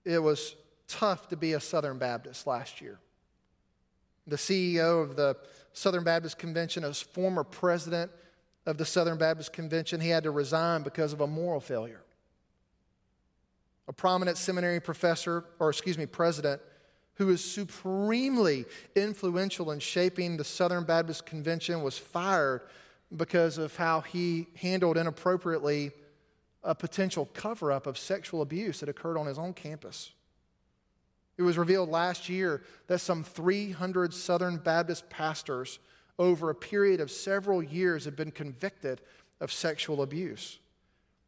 it 0.04 0.18
was 0.18 0.56
tough 0.88 1.28
to 1.30 1.38
be 1.38 1.54
a 1.54 1.60
Southern 1.60 2.00
Baptist 2.00 2.48
last 2.48 2.82
year. 2.82 3.00
The 4.28 4.36
CEO 4.36 5.02
of 5.02 5.16
the 5.16 5.36
Southern 5.74 6.04
Baptist 6.04 6.38
Convention, 6.38 6.84
a 6.84 6.94
former 6.94 7.44
president 7.44 8.12
of 8.66 8.78
the 8.78 8.86
Southern 8.86 9.18
Baptist 9.18 9.54
Convention. 9.54 10.00
He 10.02 10.10
had 10.10 10.24
to 10.24 10.32
resign 10.32 10.84
because 10.84 11.14
of 11.14 11.22
a 11.22 11.28
moral 11.28 11.60
failure. 11.60 12.02
A 13.88 13.94
prominent 13.94 14.38
seminary 14.38 14.80
professor, 14.80 15.46
or 15.60 15.70
excuse 15.70 15.98
me, 15.98 16.06
president, 16.06 16.62
who 17.16 17.28
was 17.28 17.44
supremely 17.44 18.66
influential 18.96 19.72
in 19.72 19.80
shaping 19.80 20.38
the 20.38 20.44
Southern 20.44 20.84
Baptist 20.84 21.26
Convention, 21.26 21.84
was 21.84 21.98
fired 21.98 22.62
because 23.16 23.58
of 23.58 23.76
how 23.76 24.02
he 24.02 24.48
handled 24.56 24.98
inappropriately 24.98 25.92
a 26.64 26.76
potential 26.76 27.30
cover 27.34 27.72
up 27.72 27.88
of 27.88 27.98
sexual 27.98 28.42
abuse 28.42 28.80
that 28.80 28.90
occurred 28.90 29.18
on 29.18 29.26
his 29.26 29.38
own 29.38 29.54
campus. 29.54 30.12
It 31.42 31.46
was 31.46 31.58
revealed 31.58 31.90
last 31.90 32.30
year 32.30 32.62
that 32.86 33.00
some 33.00 33.24
300 33.24 34.14
Southern 34.14 34.58
Baptist 34.58 35.10
pastors 35.10 35.80
over 36.20 36.52
a 36.52 36.56
period 36.56 37.02
of 37.02 37.10
several 37.10 37.64
years 37.64 38.06
have 38.06 38.16
been 38.16 38.30
convicted 38.30 39.02
of 39.40 39.52
sexual 39.52 40.04
abuse. 40.04 40.60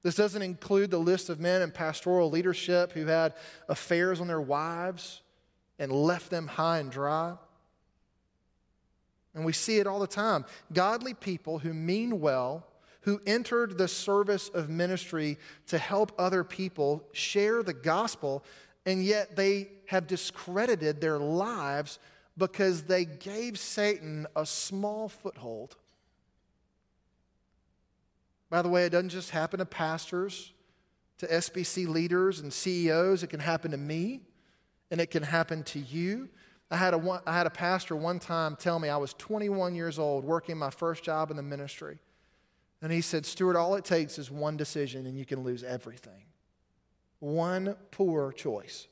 This 0.04 0.14
doesn't 0.14 0.44
include 0.44 0.92
the 0.92 1.00
list 1.00 1.32
of 1.32 1.40
men 1.40 1.64
in 1.64 1.72
pastoral 1.72 2.30
leadership 2.30 2.92
who 2.92 3.08
had 3.08 3.34
affairs 3.68 4.22
on 4.22 4.28
their 4.28 4.40
wives 4.40 5.22
and 5.80 5.92
left 5.92 6.30
them 6.30 6.46
high 6.46 6.78
and 6.78 6.92
dry. 6.92 7.34
And 9.34 9.44
we 9.44 9.52
see 9.52 9.80
it 9.80 9.88
all 9.88 10.00
the 10.00 10.06
time. 10.06 10.46
Godly 10.72 11.16
people 11.16 11.58
who 11.58 11.74
mean 11.74 12.22
well, 12.22 12.68
who 13.02 13.20
entered 13.26 13.80
the 13.80 13.88
service 13.88 14.50
of 14.50 14.70
ministry 14.70 15.40
to 15.70 15.80
help 15.80 16.12
other 16.20 16.44
people 16.44 17.04
share 17.14 17.64
the 17.64 17.74
gospel, 17.74 18.44
and 18.86 19.04
yet 19.04 19.36
they 19.36 19.70
have 19.94 20.08
discredited 20.08 21.00
their 21.00 21.18
lives 21.18 22.00
because 22.38 22.84
they 22.84 23.06
gave 23.06 23.60
Satan 23.60 24.28
a 24.36 24.46
small 24.46 25.08
foothold. 25.08 25.76
By 28.50 28.62
the 28.62 28.70
way, 28.70 28.86
it 28.86 28.90
doesn't 28.90 29.10
just 29.10 29.30
happen 29.30 29.60
to 29.60 29.66
pastors, 29.66 30.52
to 31.20 31.28
SBC 31.28 31.88
leaders 31.88 32.40
and 32.40 32.52
CEOs. 32.52 33.24
It 33.24 33.28
can 33.28 33.40
happen 33.40 33.72
to 33.72 33.78
me, 33.78 34.22
and 34.92 35.00
it 35.00 35.12
can 35.12 35.24
happen 35.24 35.64
to 35.66 35.80
you. 35.80 36.30
I 36.70 36.78
had, 36.78 36.96
a, 36.96 37.22
I 37.28 37.34
had 37.34 37.46
a 37.46 37.52
pastor 37.52 37.96
one 37.96 38.20
time 38.20 38.56
tell 38.56 38.80
me 38.80 38.90
I 38.90 38.98
was 38.98 39.14
21 39.14 39.76
years 39.76 40.00
old, 40.00 40.26
working 40.26 40.58
my 40.58 40.72
first 40.72 41.04
job 41.04 41.30
in 41.30 41.38
the 41.38 41.44
ministry. 41.44 42.00
And 42.82 42.92
he 42.92 43.02
said, 43.02 43.26
Stuart, 43.26 43.56
all 43.56 43.76
it 43.76 43.86
takes 43.86 44.18
is 44.18 44.32
one 44.32 44.58
decision, 44.58 45.06
and 45.06 45.18
you 45.18 45.26
can 45.26 45.44
lose 45.44 45.64
everything. 45.64 46.24
One 47.20 47.76
poor 47.92 48.34
choice, 48.34 48.88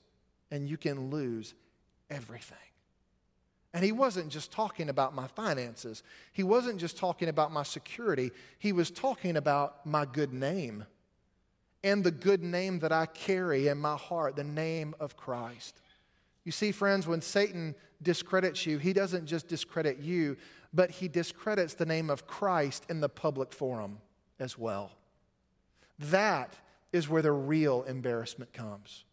and 0.52 0.68
you 0.70 0.78
can 0.78 1.10
lose 1.10 1.54
everything. 2.10 2.58
And 3.74 3.86
he 3.86 3.94
wasn't 3.94 4.30
just 4.30 4.52
talking 4.52 4.90
about 4.90 5.16
my 5.16 5.28
finances. 5.28 6.04
He 6.34 6.44
wasn't 6.44 6.78
just 6.78 6.98
talking 6.98 7.30
about 7.30 7.54
my 7.54 7.64
security. 7.64 8.32
He 8.60 8.74
was 8.74 8.92
talking 8.92 9.38
about 9.38 9.86
my 9.86 10.06
good 10.06 10.34
name 10.34 10.86
and 11.84 12.04
the 12.04 12.12
good 12.12 12.44
name 12.44 12.80
that 12.80 12.92
I 12.92 13.06
carry 13.08 13.68
in 13.68 13.78
my 13.78 13.96
heart, 13.96 14.36
the 14.36 14.44
name 14.44 14.94
of 15.00 15.18
Christ. 15.18 15.82
You 16.44 16.52
see, 16.52 16.72
friends, 16.72 17.08
when 17.08 17.22
Satan 17.22 17.76
discredits 18.02 18.66
you, 18.66 18.78
he 18.78 18.94
doesn't 18.94 19.26
just 19.26 19.48
discredit 19.48 20.00
you, 20.00 20.38
but 20.74 20.92
he 20.92 21.08
discredits 21.08 21.74
the 21.74 21.86
name 21.86 22.10
of 22.10 22.28
Christ 22.28 22.86
in 22.90 23.00
the 23.00 23.10
public 23.10 23.54
forum 23.54 24.00
as 24.40 24.58
well. 24.58 24.92
That 25.98 26.56
is 26.92 27.08
where 27.08 27.22
the 27.22 27.32
real 27.32 27.84
embarrassment 27.84 28.54
comes. 28.54 29.06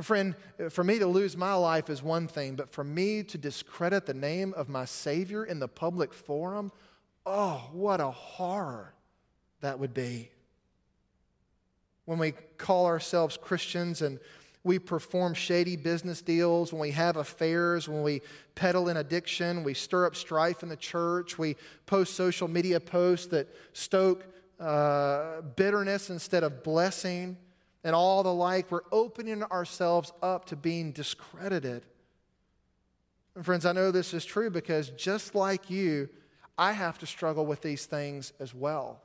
Friend, 0.00 0.34
for 0.70 0.82
me 0.82 0.98
to 0.98 1.06
lose 1.06 1.36
my 1.36 1.52
life 1.52 1.90
is 1.90 2.02
one 2.02 2.26
thing, 2.26 2.54
but 2.54 2.72
for 2.72 2.82
me 2.82 3.22
to 3.24 3.36
discredit 3.36 4.06
the 4.06 4.14
name 4.14 4.54
of 4.54 4.70
my 4.70 4.86
Savior 4.86 5.44
in 5.44 5.58
the 5.58 5.68
public 5.68 6.14
forum, 6.14 6.72
oh, 7.26 7.68
what 7.72 8.00
a 8.00 8.10
horror 8.10 8.94
that 9.60 9.78
would 9.78 9.92
be. 9.92 10.30
When 12.06 12.18
we 12.18 12.32
call 12.56 12.86
ourselves 12.86 13.36
Christians 13.36 14.00
and 14.00 14.18
we 14.64 14.78
perform 14.78 15.34
shady 15.34 15.76
business 15.76 16.22
deals, 16.22 16.72
when 16.72 16.80
we 16.80 16.92
have 16.92 17.16
affairs, 17.18 17.86
when 17.86 18.02
we 18.02 18.22
peddle 18.54 18.88
in 18.88 18.96
addiction, 18.96 19.62
we 19.62 19.74
stir 19.74 20.06
up 20.06 20.16
strife 20.16 20.62
in 20.62 20.70
the 20.70 20.76
church, 20.76 21.38
we 21.38 21.56
post 21.84 22.14
social 22.14 22.48
media 22.48 22.80
posts 22.80 23.26
that 23.26 23.46
stoke 23.74 24.24
uh, 24.58 25.42
bitterness 25.56 26.08
instead 26.08 26.44
of 26.44 26.62
blessing 26.62 27.36
and 27.84 27.94
all 27.94 28.22
the 28.22 28.32
like, 28.32 28.70
we're 28.70 28.82
opening 28.90 29.42
ourselves 29.44 30.12
up 30.22 30.46
to 30.46 30.56
being 30.56 30.92
discredited. 30.92 31.84
And 33.34 33.44
friends, 33.44 33.66
I 33.66 33.72
know 33.72 33.90
this 33.90 34.14
is 34.14 34.24
true 34.24 34.50
because 34.50 34.90
just 34.90 35.34
like 35.34 35.70
you, 35.70 36.08
I 36.58 36.72
have 36.72 36.98
to 36.98 37.06
struggle 37.06 37.46
with 37.46 37.62
these 37.62 37.86
things 37.86 38.32
as 38.38 38.54
well. 38.54 39.00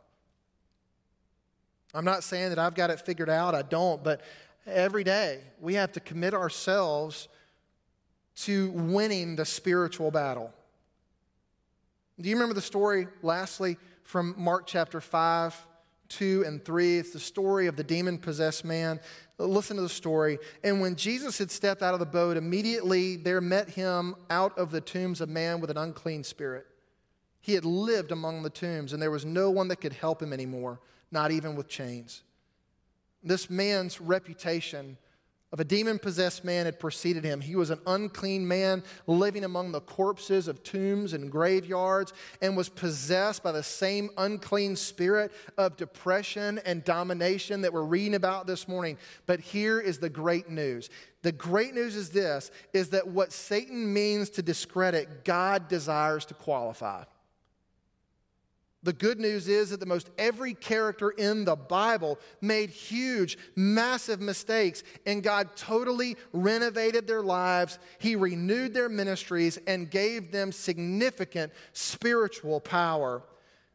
I'm 1.94 2.06
not 2.06 2.24
saying 2.24 2.50
that 2.50 2.60
I've 2.60 2.76
got 2.76 2.90
it 2.90 3.00
figured 3.00 3.30
out, 3.30 3.56
I 3.56 3.62
don't, 3.62 4.04
but 4.04 4.22
every 4.66 5.04
day 5.04 5.40
we 5.60 5.76
have 5.76 5.94
to 5.94 6.00
commit 6.00 6.34
ourselves 6.34 7.28
to 8.36 8.70
winning 8.72 9.36
the 9.36 9.46
spiritual 9.46 10.12
battle. 10.12 10.54
Do 12.20 12.30
you 12.30 12.36
remember 12.36 12.54
the 12.54 12.62
story, 12.62 13.08
lastly, 13.22 13.78
from 14.04 14.36
Mark 14.38 14.68
chapter 14.68 15.00
5? 15.00 15.67
2 16.10 16.44
and 16.46 16.64
3. 16.64 16.98
It's 16.98 17.12
the 17.12 17.20
story 17.20 17.68
of 17.68 17.76
the 17.76 17.84
demon 17.84 18.18
possessed 18.18 18.66
man. 18.66 19.00
Listen 19.38 19.76
to 19.78 19.84
the 19.84 19.90
story. 19.90 20.40
And 20.64 20.82
when 20.82 20.96
Jesus 20.96 21.38
had 21.38 21.52
stepped 21.52 21.82
out 21.82 21.94
of 21.94 22.00
the 22.00 22.06
boat, 22.06 22.38
immediately 22.38 23.18
there 23.18 23.42
met 23.42 23.70
him 23.70 24.16
out 24.30 24.58
of 24.58 24.72
the 24.72 24.82
tombs 24.82 25.22
a 25.22 25.28
man 25.28 25.60
with 25.60 25.70
an 25.70 25.78
unclean 25.78 26.24
spirit. 26.24 26.66
He 27.42 27.54
had 27.54 27.66
lived 27.66 28.12
among 28.12 28.44
the 28.44 28.50
tombs, 28.50 28.94
and 28.94 29.02
there 29.02 29.12
was 29.12 29.26
no 29.26 29.50
one 29.50 29.68
that 29.70 29.82
could 29.82 29.94
help 29.94 30.22
him 30.22 30.34
anymore, 30.34 30.80
not 31.12 31.32
even 31.32 31.56
with 31.56 31.68
chains. 31.68 32.24
This 33.24 33.50
man's 33.50 34.02
reputation 34.02 34.98
of 35.54 35.62
a 35.62 35.66
demon 35.66 35.98
possessed 35.98 36.44
man 36.44 36.66
had 36.66 36.80
preceded 36.80 37.24
him. 37.24 37.40
He 37.40 37.56
was 37.56 37.70
an 37.70 37.80
unclean 37.88 38.46
man 38.48 38.84
living 39.06 39.46
among 39.46 39.72
the 39.72 39.80
corpses 39.80 40.50
of 40.50 40.62
tombs 40.62 41.14
and 41.14 41.32
graveyards 41.32 42.12
and 42.42 42.58
was 42.58 42.68
possessed 42.68 43.44
by 43.44 43.54
the 43.54 43.64
same 43.64 44.10
unclean 44.18 44.76
spirit 44.76 45.32
of 45.58 45.78
depression 45.78 46.60
and 46.66 46.84
domination 46.84 47.62
that 47.62 47.72
we're 47.72 47.84
reading 47.84 48.16
about 48.16 48.46
this 48.46 48.68
morning. 48.68 48.98
But 49.26 49.40
here 49.40 49.80
is 49.80 50.00
the 50.00 50.10
great 50.10 50.50
news. 50.50 50.90
The 51.22 51.32
great 51.32 51.74
news 51.74 51.96
is 51.96 52.10
this 52.10 52.52
is 52.74 52.90
that 52.90 53.08
what 53.08 53.32
Satan 53.32 53.94
means 53.94 54.30
to 54.32 54.42
discredit, 54.42 55.24
God 55.24 55.70
desires 55.70 56.26
to 56.26 56.34
qualify. 56.34 57.04
The 58.84 58.94
good 58.94 59.20
news 59.20 59.48
is 59.48 59.72
that 59.72 59.80
the 59.80 59.86
most 59.86 60.10
every 60.18 60.54
character 60.54 61.10
in 61.10 61.46
the 61.46 61.56
Bible 61.56 62.20
made 62.42 62.70
huge, 62.70 63.38
massive 63.56 64.22
mistakes, 64.22 64.84
and 65.06 65.24
God 65.24 65.56
totally 65.56 66.16
renovated 66.32 67.08
their 67.08 67.24
lives. 67.24 67.80
He 68.00 68.16
renewed 68.16 68.74
their 68.74 68.88
ministries 68.88 69.58
and 69.68 69.90
gave 69.90 70.32
them 70.32 70.52
significant 70.52 71.52
spiritual 71.74 72.60
power. 72.60 73.24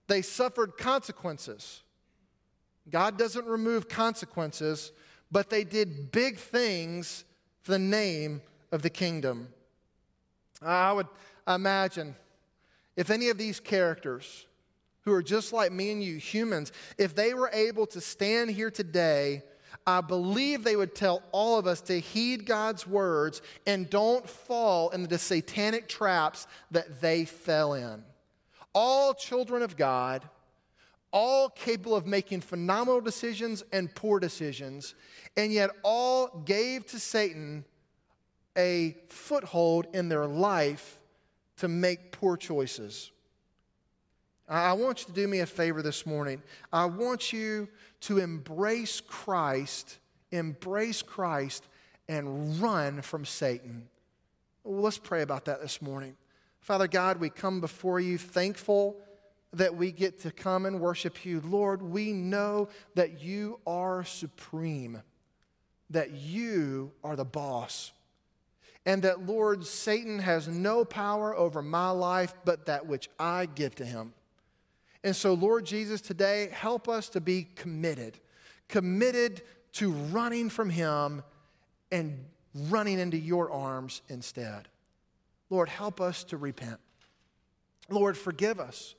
They 0.06 0.22
suffered 0.22 0.78
consequences. 0.78 1.82
God 2.88 3.18
doesn't 3.18 3.46
remove 3.46 3.88
consequences, 3.88 4.92
but 5.30 5.50
they 5.50 5.64
did 5.64 6.12
big 6.12 6.38
things 6.38 7.24
for 7.62 7.72
the 7.72 7.78
name 7.78 8.40
of 8.70 8.82
the 8.82 8.90
kingdom. 8.90 9.48
I 10.60 10.92
would 10.92 11.08
imagine 11.46 12.14
if 12.96 13.10
any 13.10 13.30
of 13.30 13.38
these 13.38 13.58
characters, 13.58 14.46
who 15.04 15.12
are 15.12 15.22
just 15.22 15.52
like 15.52 15.72
me 15.72 15.90
and 15.90 16.02
you, 16.02 16.16
humans, 16.16 16.72
if 16.98 17.14
they 17.14 17.34
were 17.34 17.50
able 17.52 17.86
to 17.86 18.00
stand 18.00 18.50
here 18.50 18.70
today, 18.70 19.42
I 19.86 20.00
believe 20.00 20.62
they 20.62 20.76
would 20.76 20.94
tell 20.94 21.22
all 21.32 21.58
of 21.58 21.66
us 21.66 21.80
to 21.82 21.98
heed 21.98 22.46
God's 22.46 22.86
words 22.86 23.42
and 23.66 23.90
don't 23.90 24.28
fall 24.28 24.90
into 24.90 25.08
the 25.08 25.18
satanic 25.18 25.88
traps 25.88 26.46
that 26.70 27.00
they 27.00 27.24
fell 27.24 27.74
in. 27.74 28.04
All 28.74 29.12
children 29.12 29.62
of 29.62 29.76
God, 29.76 30.28
all 31.12 31.48
capable 31.48 31.96
of 31.96 32.06
making 32.06 32.40
phenomenal 32.40 33.00
decisions 33.00 33.64
and 33.72 33.92
poor 33.94 34.20
decisions, 34.20 34.94
and 35.36 35.52
yet 35.52 35.70
all 35.82 36.42
gave 36.44 36.86
to 36.86 36.98
Satan 36.98 37.64
a 38.56 38.96
foothold 39.08 39.86
in 39.92 40.08
their 40.08 40.26
life 40.26 41.00
to 41.56 41.68
make 41.68 42.12
poor 42.12 42.36
choices. 42.36 43.10
I 44.48 44.72
want 44.72 45.00
you 45.00 45.06
to 45.06 45.12
do 45.12 45.28
me 45.28 45.40
a 45.40 45.46
favor 45.46 45.82
this 45.82 46.04
morning. 46.04 46.42
I 46.72 46.84
want 46.84 47.32
you 47.32 47.68
to 48.02 48.18
embrace 48.18 49.00
Christ, 49.00 49.98
embrace 50.30 51.00
Christ, 51.02 51.64
and 52.08 52.60
run 52.60 53.02
from 53.02 53.24
Satan. 53.24 53.88
Well, 54.64 54.82
let's 54.82 54.98
pray 54.98 55.22
about 55.22 55.46
that 55.46 55.60
this 55.60 55.80
morning. 55.80 56.16
Father 56.60 56.86
God, 56.86 57.18
we 57.18 57.30
come 57.30 57.60
before 57.60 58.00
you 58.00 58.18
thankful 58.18 58.96
that 59.52 59.74
we 59.74 59.92
get 59.92 60.20
to 60.20 60.30
come 60.30 60.66
and 60.66 60.80
worship 60.80 61.24
you. 61.24 61.40
Lord, 61.44 61.82
we 61.82 62.12
know 62.12 62.68
that 62.94 63.20
you 63.20 63.60
are 63.66 64.04
supreme, 64.04 65.02
that 65.90 66.12
you 66.12 66.92
are 67.04 67.16
the 67.16 67.24
boss. 67.24 67.92
And 68.84 69.02
that, 69.02 69.26
Lord, 69.26 69.64
Satan 69.64 70.18
has 70.18 70.48
no 70.48 70.84
power 70.84 71.36
over 71.36 71.62
my 71.62 71.90
life 71.90 72.34
but 72.44 72.66
that 72.66 72.86
which 72.86 73.08
I 73.18 73.46
give 73.46 73.76
to 73.76 73.84
him. 73.84 74.12
And 75.04 75.16
so, 75.16 75.34
Lord 75.34 75.64
Jesus, 75.64 76.00
today, 76.00 76.48
help 76.52 76.88
us 76.88 77.08
to 77.10 77.20
be 77.20 77.48
committed, 77.56 78.18
committed 78.68 79.42
to 79.72 79.90
running 79.90 80.48
from 80.48 80.70
him 80.70 81.22
and 81.90 82.24
running 82.54 82.98
into 82.98 83.16
your 83.16 83.50
arms 83.50 84.02
instead. 84.08 84.68
Lord, 85.50 85.68
help 85.68 86.00
us 86.00 86.24
to 86.24 86.36
repent. 86.36 86.78
Lord, 87.88 88.16
forgive 88.16 88.60
us 88.60 88.94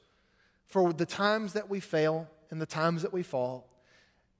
for 0.66 0.92
the 0.92 1.06
times 1.06 1.54
that 1.54 1.70
we 1.70 1.80
fail 1.80 2.28
and 2.52 2.62
the 2.62 2.66
times 2.66 3.02
that 3.04 3.14
we 3.14 3.24
fall. 3.24 3.70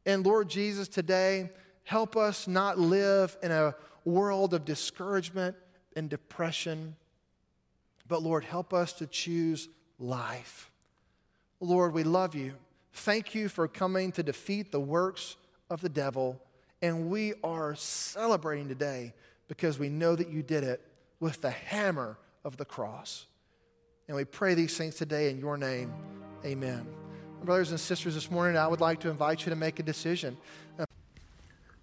And 0.06 0.26
Lord 0.26 0.50
Jesus, 0.50 0.88
today, 0.88 1.50
help 1.84 2.18
us 2.18 2.48
not 2.48 2.78
live 2.78 3.38
in 3.42 3.52
a 3.52 3.76
world 4.06 4.54
of 4.54 4.66
discouragement 4.66 5.56
and 5.96 6.10
depression, 6.10 6.96
but 8.08 8.22
Lord, 8.22 8.44
help 8.44 8.74
us 8.74 8.94
to 8.94 9.08
choose 9.08 9.70
life. 9.98 10.70
Lord, 11.64 11.94
we 11.94 12.04
love 12.04 12.36
you. 12.36 12.56
Thank 12.92 13.34
you 13.34 13.48
for 13.48 13.68
coming 13.68 14.12
to 14.14 14.24
defeat 14.24 14.72
the 14.72 14.80
works 14.82 15.38
of 15.70 15.80
the 15.82 15.90
devil. 15.90 16.42
And 16.82 17.10
we 17.10 17.34
are 17.42 17.74
celebrating 17.76 18.68
today 18.68 19.14
because 19.48 19.80
we 19.80 19.88
know 19.88 20.16
that 20.16 20.30
you 20.30 20.44
did 20.44 20.66
it 20.66 20.82
with 21.22 21.40
the 21.42 21.52
hammer 21.52 22.18
of 22.44 22.58
the 22.58 22.66
cross. 22.66 23.28
And 24.10 24.18
we 24.18 24.26
pray 24.26 24.54
these 24.54 24.78
things 24.78 24.96
today 24.96 25.30
in 25.30 25.40
your 25.40 25.58
name. 25.58 25.94
Amen. 26.46 26.86
Brothers 27.46 27.72
and 27.72 27.80
sisters, 27.80 28.14
this 28.14 28.30
morning 28.30 28.58
I 28.58 28.68
would 28.68 28.82
like 28.82 29.00
to 29.00 29.10
invite 29.10 29.46
you 29.46 29.50
to 29.50 29.56
make 29.56 29.80
a 29.80 29.84
decision. 29.84 30.36